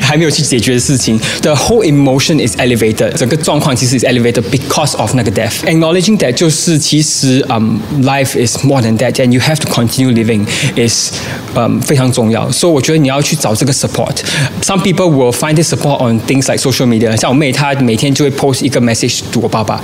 [0.00, 1.18] 还没有去解决的事情。
[1.42, 8.96] The whole emotion is elevated，整个状况其实 is elevated because of 那个 death。Acknowledging that 就是其实嗯、life is more than
[8.98, 11.12] that and you have to continue living is
[11.54, 12.50] 嗯、非常重要。
[12.50, 17.16] 所以我觉得你要去找这个 support。Some people will find this support on things like social media。
[17.16, 19.80] 像我妹，她每天就会 post 一个 message to 我爸爸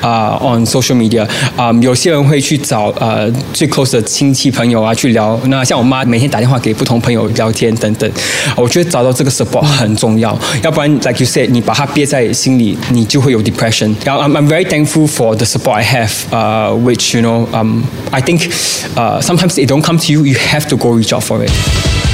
[0.00, 1.28] 啊、on social media。
[1.56, 5.38] 啊、有些人会去找呃最 close 的亲戚朋友啊去聊。
[5.46, 8.10] 那像我妈每天打电话给不同朋友聊天等等。
[8.56, 13.94] 我觉得找到这个 support 很重要，要不然 like you said，你把它憋在心里，你就会有 depression。
[14.04, 18.22] 然后 I'm I'm very thankful for the support I have, uh, which you know, um, I
[18.22, 18.50] think,
[18.97, 22.04] uh, sometimes they don't come to you, you have to go reach out for it.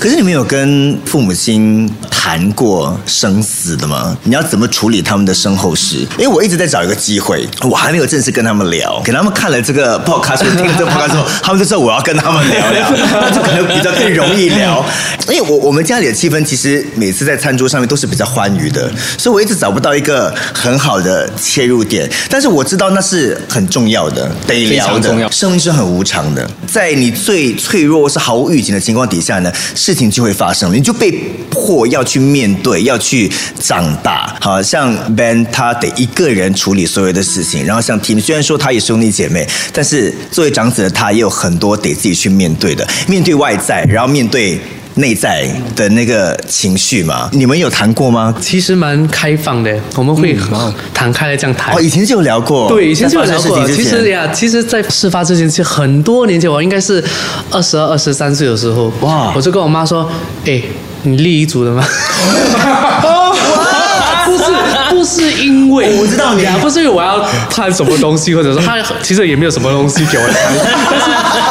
[0.00, 4.16] 可是你们有跟父母亲谈过生死的吗？
[4.24, 5.98] 你要怎么处理他们的身后事？
[6.16, 8.98] 因为我一直在找一个机会，我还没有正式跟他们聊。
[9.04, 14.82] 给他们看了这个 podcast，听了这个 podcast 之后， 他们就知道我要跟他们聊聊，那就可能比较更容易聊。
[15.28, 22.10] 因为我我们家里的气氛其实每次在餐桌上面都是比较欢愉的，所以我一直找不到一个很好的切入点。
[22.30, 25.30] 但是我知道那是很重要的，得聊的。
[25.30, 29.52] 生命是很无常的，在你最脆弱是毫无预警的情况底下呢，
[29.92, 31.10] 事情就会发生了，你就被
[31.50, 34.36] 迫要去面对，要去长大。
[34.40, 44.60] 好像 Ben 他得一个人处理所有的事情，然后像 Tim 虽然说他也是兄弟姐妹，但是作为长子的他也有很多得自己去面对的，面对外在，然后面对。
[45.00, 48.34] 内在的那个情绪嘛，你们有谈过吗？
[48.40, 50.36] 其实蛮开放的，我们会
[50.94, 51.74] 谈开来这样谈。
[51.74, 53.66] 哦，以前就有聊过，对，以前就有在聊过。
[53.66, 57.02] 其实呀，其实，在事发之前，其实很多年前，我应该是
[57.50, 60.08] 二十二、二十三岁的时候，哇我就跟我妈说
[60.46, 60.60] ：“哎，
[61.02, 61.84] 你立遗嘱了吗？”
[64.26, 64.44] 不是，
[64.90, 70.34] 不是因为我知道你啊，不是因为我要看什么东西，或者说他其实也没有什么东西给我看，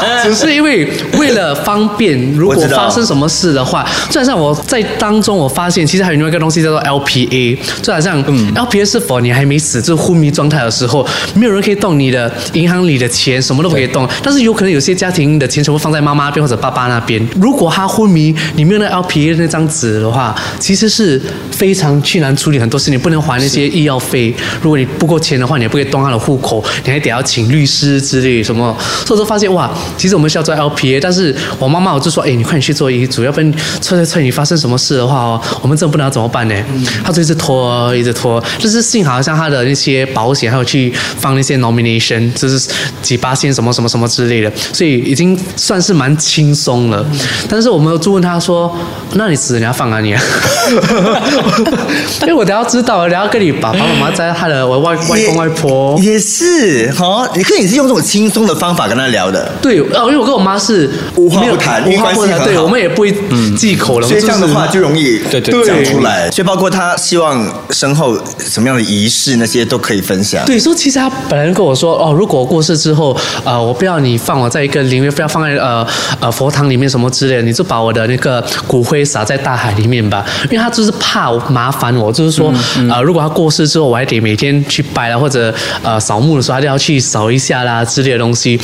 [0.01, 0.89] 但是只是因为
[1.29, 8.53] 为了方便，如果发生什么事的话，就好像我在当中我发现，其实还有另外一个东西叫做 LPA，就好像嗯。
[8.55, 31.18] LPA 是否你还没死，就是昏迷状态的时候，没有人可以动你的银行里的钱，什么都不可以动，但是有可能有些家庭的钱全部放在妈妈那边或者爸爸那边，如果他昏迷，你没有那 LPA 那张纸的话，其实是非常去难处理很多事，你不能还那些医药费，如果你不够钱的话，你也不可以动他的户口，你还得要请律师之类什么，所以说发现哇，其实我们需要做 LPA，但是
[31.57, 33.51] 我妈妈我就说，哎，你快点去做医嘱，要不然
[33.81, 36.55] 催催催你发生什么事的话哦，我们真的不知道怎么办呢？
[37.03, 42.69] 她就一直拖，一直拖，就是幸好像她的那些保险还有去放那些 nomination，就是
[43.01, 47.05] 几八线什么什么什么之类的，所以已经算是蛮轻松了。
[47.49, 48.75] 但是我们就问她说，
[49.13, 50.21] 那你死了你要放哪里啊？
[52.21, 55.99] 因为我等下知道，等下跟你爸爸妈妈在他的我外外公外婆。
[56.01, 59.51] 也是哈，你可以是用这种轻松的方法跟他聊的。
[59.61, 63.13] 对，哦，因为我跟我妈是无话没有不谈因为无话不谈，对，我们也不会
[63.57, 66.29] 忌口了，所以这样的话就容易对对讲出来。
[66.31, 70.45] 所以包括他希望身后什么样的仪式那些都可以分享。
[70.45, 75.85] 对，说其实他本来跟我说，哦，如果我过世之后，呃，我不要你放我在一个灵位，不要放在呃
[76.19, 80.25] 呃佛堂里面什么之类的，你就把我的那个骨灰撒在大海里面吧。
[80.45, 82.53] 因为他就是怕麻烦我，就是说，
[82.89, 88.59] 呃，如果他过世之后，我还得每天去拜啦，或者呃扫墓的时候还得要去扫一下啦之类的东西。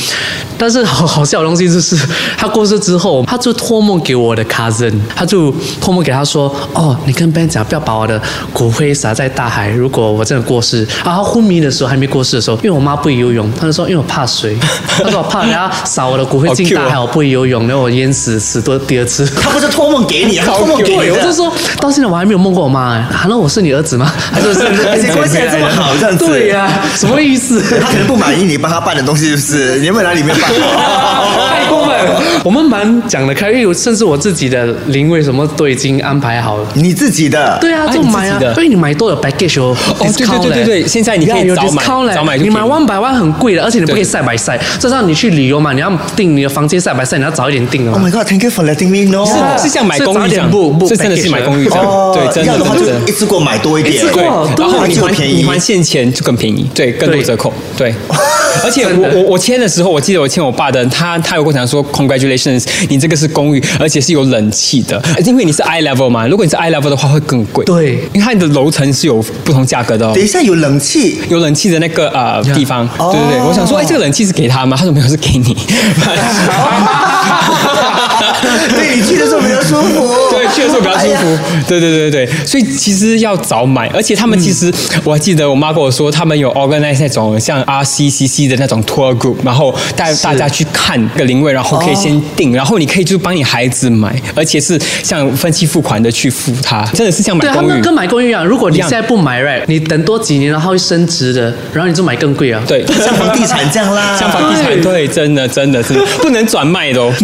[0.58, 1.96] 但是好好笑的东西就是，
[2.36, 8.20] 他过世之后，他就托梦给我的 cousin，他就托梦给他说，哦，你跟 Ben 讲，不要把我的
[8.52, 9.68] 骨灰撒在大海。
[9.70, 14.56] 如果我真的过世，啊，他昏迷的时候还没过世的时候，因为我妈不会游泳，他就说因为我怕水，
[15.02, 19.26] 他说我怕人家撒我的骨灰进大海，我不会游泳，然后我淹死死多第二次。
[19.42, 21.32] 他不是托梦给你，他托梦给你，我就的。
[21.32, 24.10] 说到现在我还没有梦过我妈哎，难道我是你儿子吗？
[24.32, 27.60] 还是是而且关系还这么好这样子对呀、什么意思？
[27.80, 29.78] 他可能不满意你帮他办的东西，是不是？
[29.80, 31.25] 你有没有来里面办好？
[32.06, 32.12] 太
[32.44, 36.66] 我们蛮讲得开，因为甚至我自己的灵位什么都已经安排好了。
[36.74, 37.58] 你自己的？
[37.60, 38.38] 对啊，啊就买啊。
[38.38, 41.82] 你自己的，因为你买多有 package 有哦对对对对对现在你可以有早买
[42.14, 44.04] 早买就你买便宜 one by one 很贵的，而且你不可以对。
[44.04, 44.58] 晒白晒。
[44.78, 48.02] 这让你去旅游嘛，你要订你的房间晒白晒，你要早一点订哦，Oh。
[48.02, 49.26] my God，Thank you for letting me know。
[49.26, 53.08] 是是像买公寓这样是早点 book- book，这真的是买公寓这样，对，真要的话就的真的。
[53.08, 54.22] 一次过买多一点，一次过
[54.56, 55.34] 对，然后对你还就便宜。
[55.36, 57.94] 你还现钱就更便宜，对，更多折扣，对。
[58.64, 67.96] 而且我我我签的时候，我记得我签我爸的，他他有跟我讲说，congratulations，你这个是公寓，而且是有冷气的，因为你是 I level 嘛，如果你是 I level 的话会更贵，对。
[68.12, 70.12] 因为它的楼层是有不同价格的哦。
[70.14, 70.22] 等。
[70.22, 73.12] 一下有冷气，有冷气的那个呃地方，哦。
[73.12, 74.76] 对对对，我想说，哎，这个冷气是给他吗？
[74.76, 75.56] 他说没有，是给你。
[78.74, 80.08] 对你去的时候比较舒服。
[80.54, 81.38] 对，去的时候比较舒服。
[81.66, 84.72] 对对对对对，所以其实要早买，而且他们其实、
[85.04, 97.72] 我还记得我妈跟我说，他们有 organize 那种像 RCCC 的那种 tour group，然后带大家去看个灵位，然后可以先订，然后你可以就帮你孩子买，而且是像分期付款的去付它，真的是像买对，他公寓。
[97.72, 102.62] 们跟买公寓一样，如果你现在不买，right，你等多几年，然后会升值的，然后你就买更贵啊。
[102.66, 107.12] 对， 像房地产这样啦，像房地产，对，真的真的是不能转卖的哦。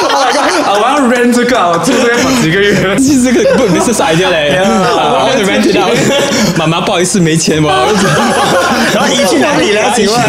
[0.64, 5.80] 啊，我要 rent 这个，住这边几个月， 其实这个不是啥的嘞， 我要 rent 这个。
[6.56, 7.70] 妈妈，不好意思，没钱我。
[8.92, 9.92] 然后你去哪里了？
[9.94, 10.20] 请问？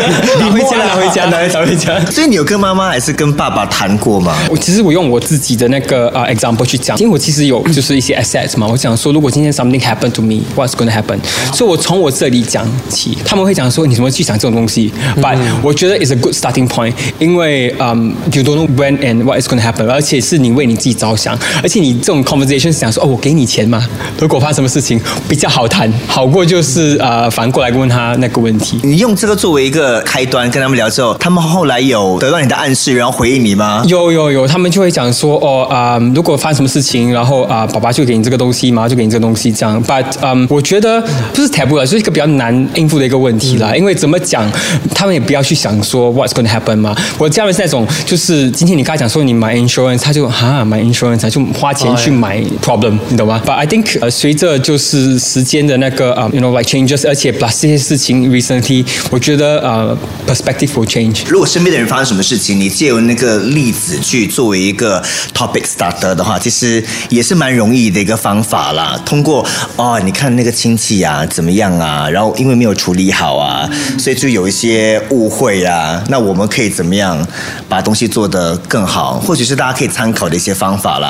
[0.44, 2.00] 你回家，拿回家，拿回家。
[2.12, 4.36] 所以你有跟妈妈还是跟爸爸谈过吗？
[4.50, 11.18] 我其实我用我自己的那个呃 example 去讲，因为我其实有就是一些 assets 嘛，我想说如果今天 something happened to me，what's gonna happen？
[11.54, 14.92] 所以我从我这里讲起，他们会讲说你怎么去想这种东西
[15.22, 19.61] ，but 我觉得 is a good starting point，因为 um you don't know when and what is gonna
[19.62, 23.88] happen，而且是你为你自己着想，而且你这种 conversation 是想说哦我给你钱嘛，
[24.20, 28.80] 如果发生什么事情比较好谈，好过就是呃反过来问他那个问题。
[28.84, 33.84] 你用这个作为一个开端跟他们聊之后，他们后来有得到你的暗示，然后回应你吗？
[33.88, 39.84] 有有有，他们就会讲说哦啊、如果发生什么事情，然后啊、爸爸就给你这个东西，妈妈就给你这个东西，这样。
[39.84, 41.02] But 嗯、我觉得
[41.34, 43.76] 不是 taboo 了，就是一个比较难应付的一个问题啦。
[43.76, 44.50] 因为怎么讲，
[44.94, 46.96] 他们也不要去想说 what's going to happen 嘛。
[47.18, 59.98] 我家人是那种，就是今天你跟他讲说你买 insurance，他就哈买 insurance，他就花钱去买 problem，你懂吗？But I think 呃随着就是时间的那个呃 you know like changes，而且 plus 这些事情 recently，我觉得呃
[60.28, 61.24] perspective will change。
[61.28, 65.02] 如果身边的人发生什么事情，你借由那个例子去作为一个
[65.34, 69.00] topic starter 的话，其实也是蛮容易的一个方法啦。
[69.06, 69.46] 通过
[69.76, 76.04] 哦，你看那个亲戚啊怎么样啊，然后因为没有处理好啊，所以就有一些误会啊。
[76.10, 77.26] 那我们可以怎么样
[77.68, 79.22] 把东西做得更好？
[79.32, 81.10] 或许是大家可以参考的一些方法啦。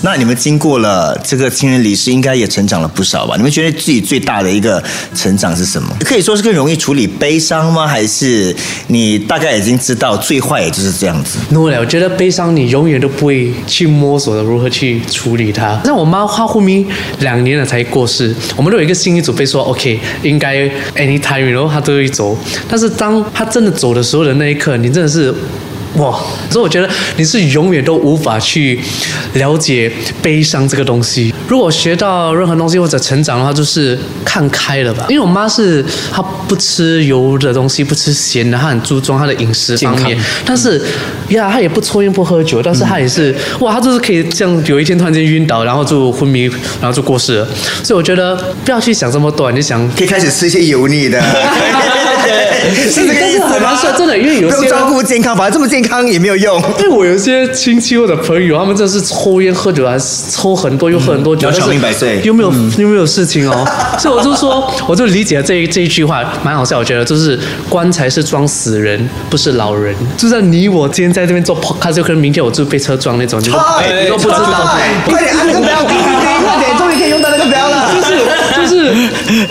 [0.00, 3.34] 那你们经过了这个亲人离世，应该也成长了不少吧？
[3.36, 4.82] 你们觉得自己最大的一个
[5.12, 5.94] 成长是什么？
[6.06, 7.86] 可以说是更容易处理悲伤吗？
[7.86, 8.56] 还是
[8.86, 15.78] 你大概已经知道最坏也就是这样子？no 了，我觉得悲伤你永远都不会去摸索的如何去处理它。
[15.84, 16.86] 像我妈，她后面
[17.18, 20.58] 两年了才过世，我们都有一个心理准备说，OK，应该
[20.94, 22.38] anytime，然后她都会走。
[22.68, 25.34] 但是当她真的走的时候的那一刻，你真的是。
[25.98, 26.18] 哇！
[26.50, 28.80] 所以我觉得你是永远都无法去
[29.34, 29.90] 了解
[30.22, 31.32] 悲伤这个东西。
[31.46, 35.06] 如果学到任何东西或者成长的话，就是看开了吧。
[35.08, 40.18] 因为我妈是她不吃油的东西，不吃咸的，她很注重她的饮食方面。
[40.44, 40.80] 但是
[41.28, 46.44] 呀，她也不抽烟不喝酒，但是她也是、哇，她就是可以这样，有一天突然间晕倒，然后就昏迷，
[46.80, 47.48] 然后就过世了。
[47.82, 51.18] 所以我觉得不要去想这么多，你就想可以开始吃一些油腻的，
[52.90, 53.78] 是这个意思但是很难吗？
[53.80, 56.60] 说真的因为有些照顾健康，反正这么健康也没有用。
[56.78, 63.66] 因为我有一些亲戚或者朋友，他们真的是抽烟喝酒，还是抽很多又喝很多酒，长命百岁又没有、又没有事情哦。
[63.98, 66.78] 所以我就说，我就理解这一这一句话，蛮好笑。
[66.78, 69.94] 我觉得就是棺材是装死人，不是老人。
[70.16, 73.58] 就像你我今天在这边做 podcast，有可能明天我就被车撞那种，就是
[74.08, 74.76] 都不知道。
[75.06, 75.50] 快点快
[76.58, 77.88] 点，终于可以用到那个标了。
[77.94, 78.14] 就是
[78.78, 78.92] 就是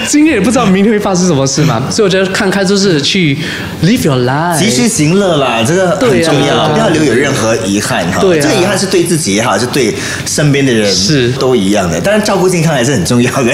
[0.07, 3.37] 今天也不知道明天会发生什么事嘛， 所以我觉得看开就是去
[3.83, 8.21] live your life，及时行乐啦，这个很重要，不要留有任何遗憾哈。
[8.21, 9.93] 对啊这个遗憾是对自己也好，是对
[10.25, 11.99] 身边的人是都一样的。
[11.99, 13.51] 当然，照顾健康还是很重要的。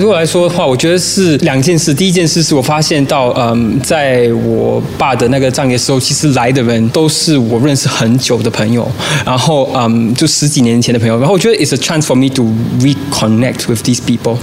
[0.00, 1.92] 对我来说的话，我觉得是两件事。
[1.92, 8.88] 第一件事是我发现到，嗯，在我爸的那个葬礼的时候，其实来的人都是我认识很久的朋友，
[9.26, 11.18] 然后嗯，就十几年前的朋友。
[11.18, 12.44] 然后我觉得 it's a chance for me to
[12.80, 14.36] reconnect with these people.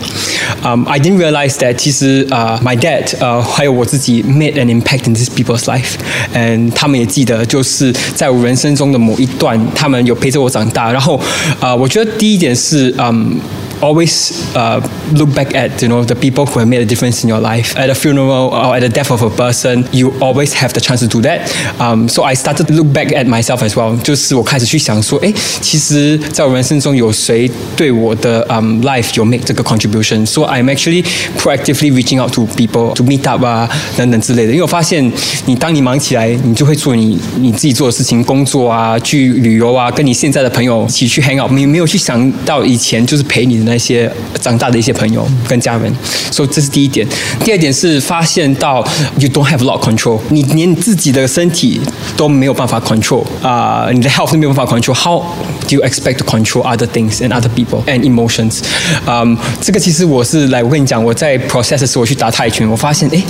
[0.64, 6.72] Um, I didn't realize that 其实呃、my dad 呃还有我自己 made an impact in these people's life，and
[6.74, 10.92] 他们也记得，就是在我人生中的某一段，他们有陪着我长大。
[10.92, 11.20] 然后
[11.60, 13.40] 呃，我觉得第一点是嗯。
[13.85, 14.81] always uh,
[15.13, 17.77] look back at you know the people who have made a difference in your life.
[17.77, 21.01] At a funeral or at the death of a person, you always have the chance
[21.01, 21.51] to do that.
[21.79, 23.97] Um, so I started to look back at myself as well.
[24.03, 31.05] 就是我开始去想说，哎，其实在我人生中有谁对我的 um life 有 make 这个 contribution？So I'm actually
[31.39, 34.53] proactively reaching out to people to meet up 啊等等之类的。
[34.53, 35.11] 因为我发现，
[35.47, 41.51] 你当你忙起来，你就会做你你自己做的事情，工作啊，去旅游啊，跟你现在的朋友一起去 hang out。
[41.53, 44.10] 你没有去想到以前就是陪你的那 那些
[44.40, 45.94] 长大的一些朋友跟家人。
[46.32, 47.06] 所以这是第一点。
[47.44, 48.80] 第二点是发现到
[49.20, 51.82] you don't have a lot control，你连你自己的身体
[52.16, 54.94] 都没有办法 control 啊、你的 health 都没有办法 control。
[54.94, 55.24] How
[55.68, 58.60] do you expect to control other things and other people and emotions？
[59.06, 63.22] 嗯，这个其实我是来，我跟你讲，我在 process 的时候我去打泰拳，我发现哎，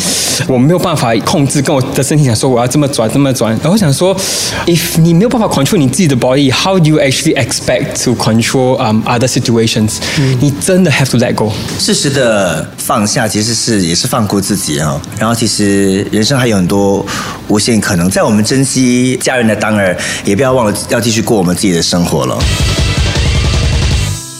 [0.47, 3.57] 我没有办法控制，跟我的身体讲说我要这么转这么转。
[3.63, 4.15] 然后想说
[4.67, 9.95] ，if 你没有办法 control 你自己的 body，how do you actually expect to control um other situations？、
[10.39, 11.51] 你真的 have to let go。
[11.79, 17.05] 适时的放下，其实是也是放过自己啊、然后其实人生还有很多
[17.47, 22.37] 无限可能，在我们珍惜家人的当儿，也不要忘了要继续过我们自己的生活了。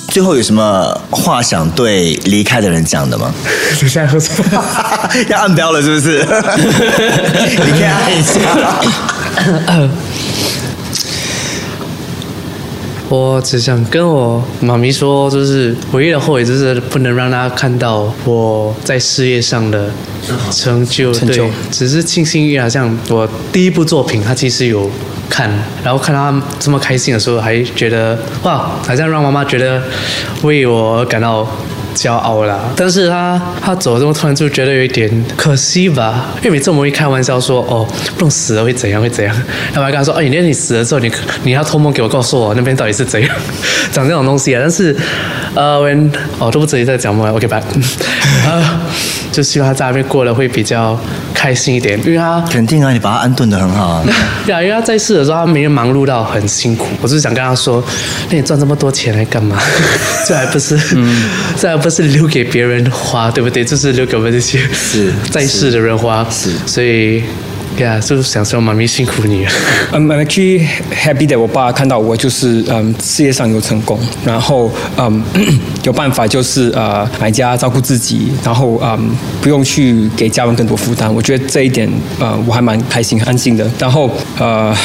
[0.09, 3.33] 最后有什么话想对离开的人讲的吗？
[3.81, 4.63] 你现在喝什么？
[5.27, 6.19] 要按标了是不是？
[6.23, 8.39] 你可以按一下。
[13.09, 19.89] 我只想跟我妈咪说，就是唯一的后悔就是不能让她看到我在事业上的
[20.51, 21.13] 成就。
[21.13, 24.89] 成就对，只是庆幸于好像我第一部作品，她其实有
[25.29, 25.49] 看，
[25.83, 29.83] 然后看她这么开心的时候，还觉得哇，好像让妈妈觉得
[30.41, 31.47] 为我而感到。
[31.95, 37.87] 骄傲啦，但是他他走这么突然就觉得有一点可惜吧，因为每次我们会开玩笑说哦，
[38.17, 39.33] 不能死了会怎样会怎样，
[39.71, 41.11] 然后还跟他说，哦，你那你死了之后，你
[41.43, 43.29] 你要托梦给我，告诉我那边到底是怎样，
[43.91, 44.95] 讲这种东西啊，但是
[45.55, 47.63] 呃，when 哦都不直接在讲什么，OK 拜，
[48.45, 48.79] 呃，
[49.31, 50.99] 就希望他在那边过得会比较
[51.33, 54.03] 开心一点，因为他 肯定啊，你把他安顿的很好啊。
[54.45, 56.87] 对啊，因为他在世的时候，他每天忙碌到很辛苦。
[57.01, 57.83] 我就是想跟他说，
[58.29, 59.57] 那你赚这么多钱来干嘛？
[60.27, 60.77] 这还不是，
[61.59, 63.63] 这还不是留给别人花，对不对？
[63.63, 66.25] 这是留给我们这些是在世的人花。
[66.31, 67.21] 是所以，
[67.77, 69.51] 呀，就是想说，妈咪辛苦你了。
[69.91, 75.23] I'm I'm actually happy that 我爸看到我就是嗯事业上有成功，然后嗯
[75.86, 81.13] 有办法就是呃买家照顾自己，然后嗯不用去给家人更多负担。
[81.13, 81.88] 我觉得这一点
[82.19, 83.69] 呃我还蛮开心安心的。
[83.77, 84.09] 然后
[84.39, 84.75] 呃。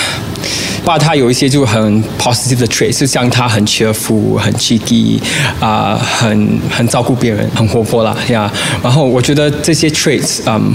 [0.84, 5.20] 爸他有一些就很 positive 的 traits，就像他很 cheerful、很 cheeky
[5.60, 8.50] 啊、很很照顾别人、很活泼啦呀。
[8.82, 10.74] 然后我觉得这些 traits，嗯，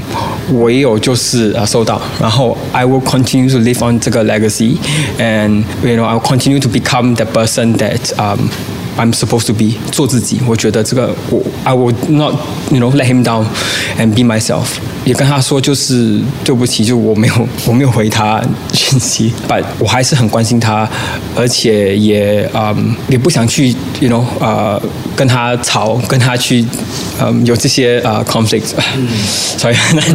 [0.52, 2.02] 我也有就是啊收到。
[2.20, 7.16] 然后 I will continue to live on 这个 legacy，and you know I will continue to become
[7.16, 8.50] the person that um
[8.98, 10.40] I'm supposed to be 做自己。
[10.48, 12.36] 我觉得这个我 I will not
[12.70, 13.46] you know let him down
[14.00, 14.66] and be myself。
[15.04, 18.42] 也跟他说就是对不起，就我没有我没有回他
[18.74, 20.90] 信息，but 我还是很关心他，
[21.36, 23.70] 而且也嗯也不想去
[24.00, 24.82] you know 呃
[25.16, 26.66] 跟他吵，跟他去
[27.22, 28.74] 嗯有这些呃 conflict，
[29.58, 30.06] 所以很难。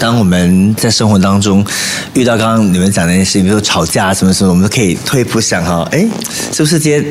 [0.00, 1.64] 当我们在生活当中
[2.14, 6.08] 遇到刚刚你们讲的那些事情，比如说吵架什么什么，我们都可以退一步想哈，哎，
[6.50, 7.04] 是不是这些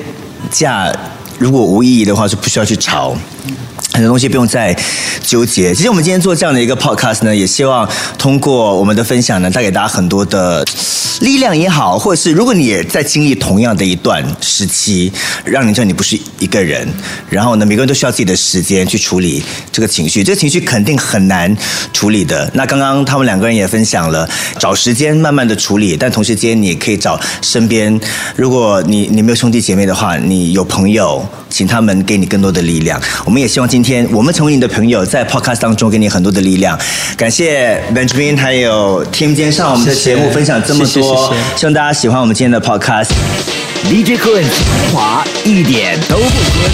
[0.49, 0.91] 架
[1.37, 3.15] 如果无意义的话，就不需要去吵。
[3.99, 4.73] 很多东西不用再
[5.21, 5.75] 纠结。
[5.75, 7.87] 其实我们今天做这样的一个 podcast 呢，也希望
[8.17, 10.65] 通过我们的分享呢，带给大家很多的
[11.19, 15.11] 力量也好，或者是如果你也在经历同样的一段时期，
[15.43, 16.87] 让你知道你不是一个人。
[17.29, 21.53] 然后呢，每个人都需要自己的时间去处理这个情绪，这个情绪肯定很难
[21.91, 22.49] 处理的。
[22.53, 24.27] 那刚刚他们两个人也分享了，
[24.57, 27.99] 找时间慢慢的处理，但同时间你也可以找身边，
[28.37, 31.27] 如果你你没有兄弟姐妹的话，你有朋友。
[31.51, 33.01] 请他们给你更多的力量。
[33.25, 36.77] 我们也希望今天我们成为你的朋友，在 podcast 当中给你很多的力量。
[37.17, 43.09] 感谢 Benjamin 还有 Tim 今天上我们的节目分享这么多，谢谢谢谢希望大家喜欢我们今天的 podcast。
[43.85, 44.43] DJ 坤
[44.93, 46.69] 华一点都不坤。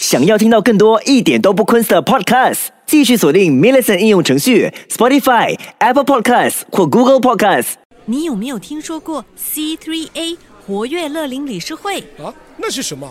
[0.00, 7.20] 想要听到更多一点都不坤的 podcast，继续锁定 m i l l i c e n t 应用程序、Spotify、Apple Podcasts 或 Google
[7.20, 7.68] Podcasts。
[8.04, 12.00] 你有没有听说过 C3A 活跃乐龄理事会？
[12.22, 13.10] 啊，那是什么？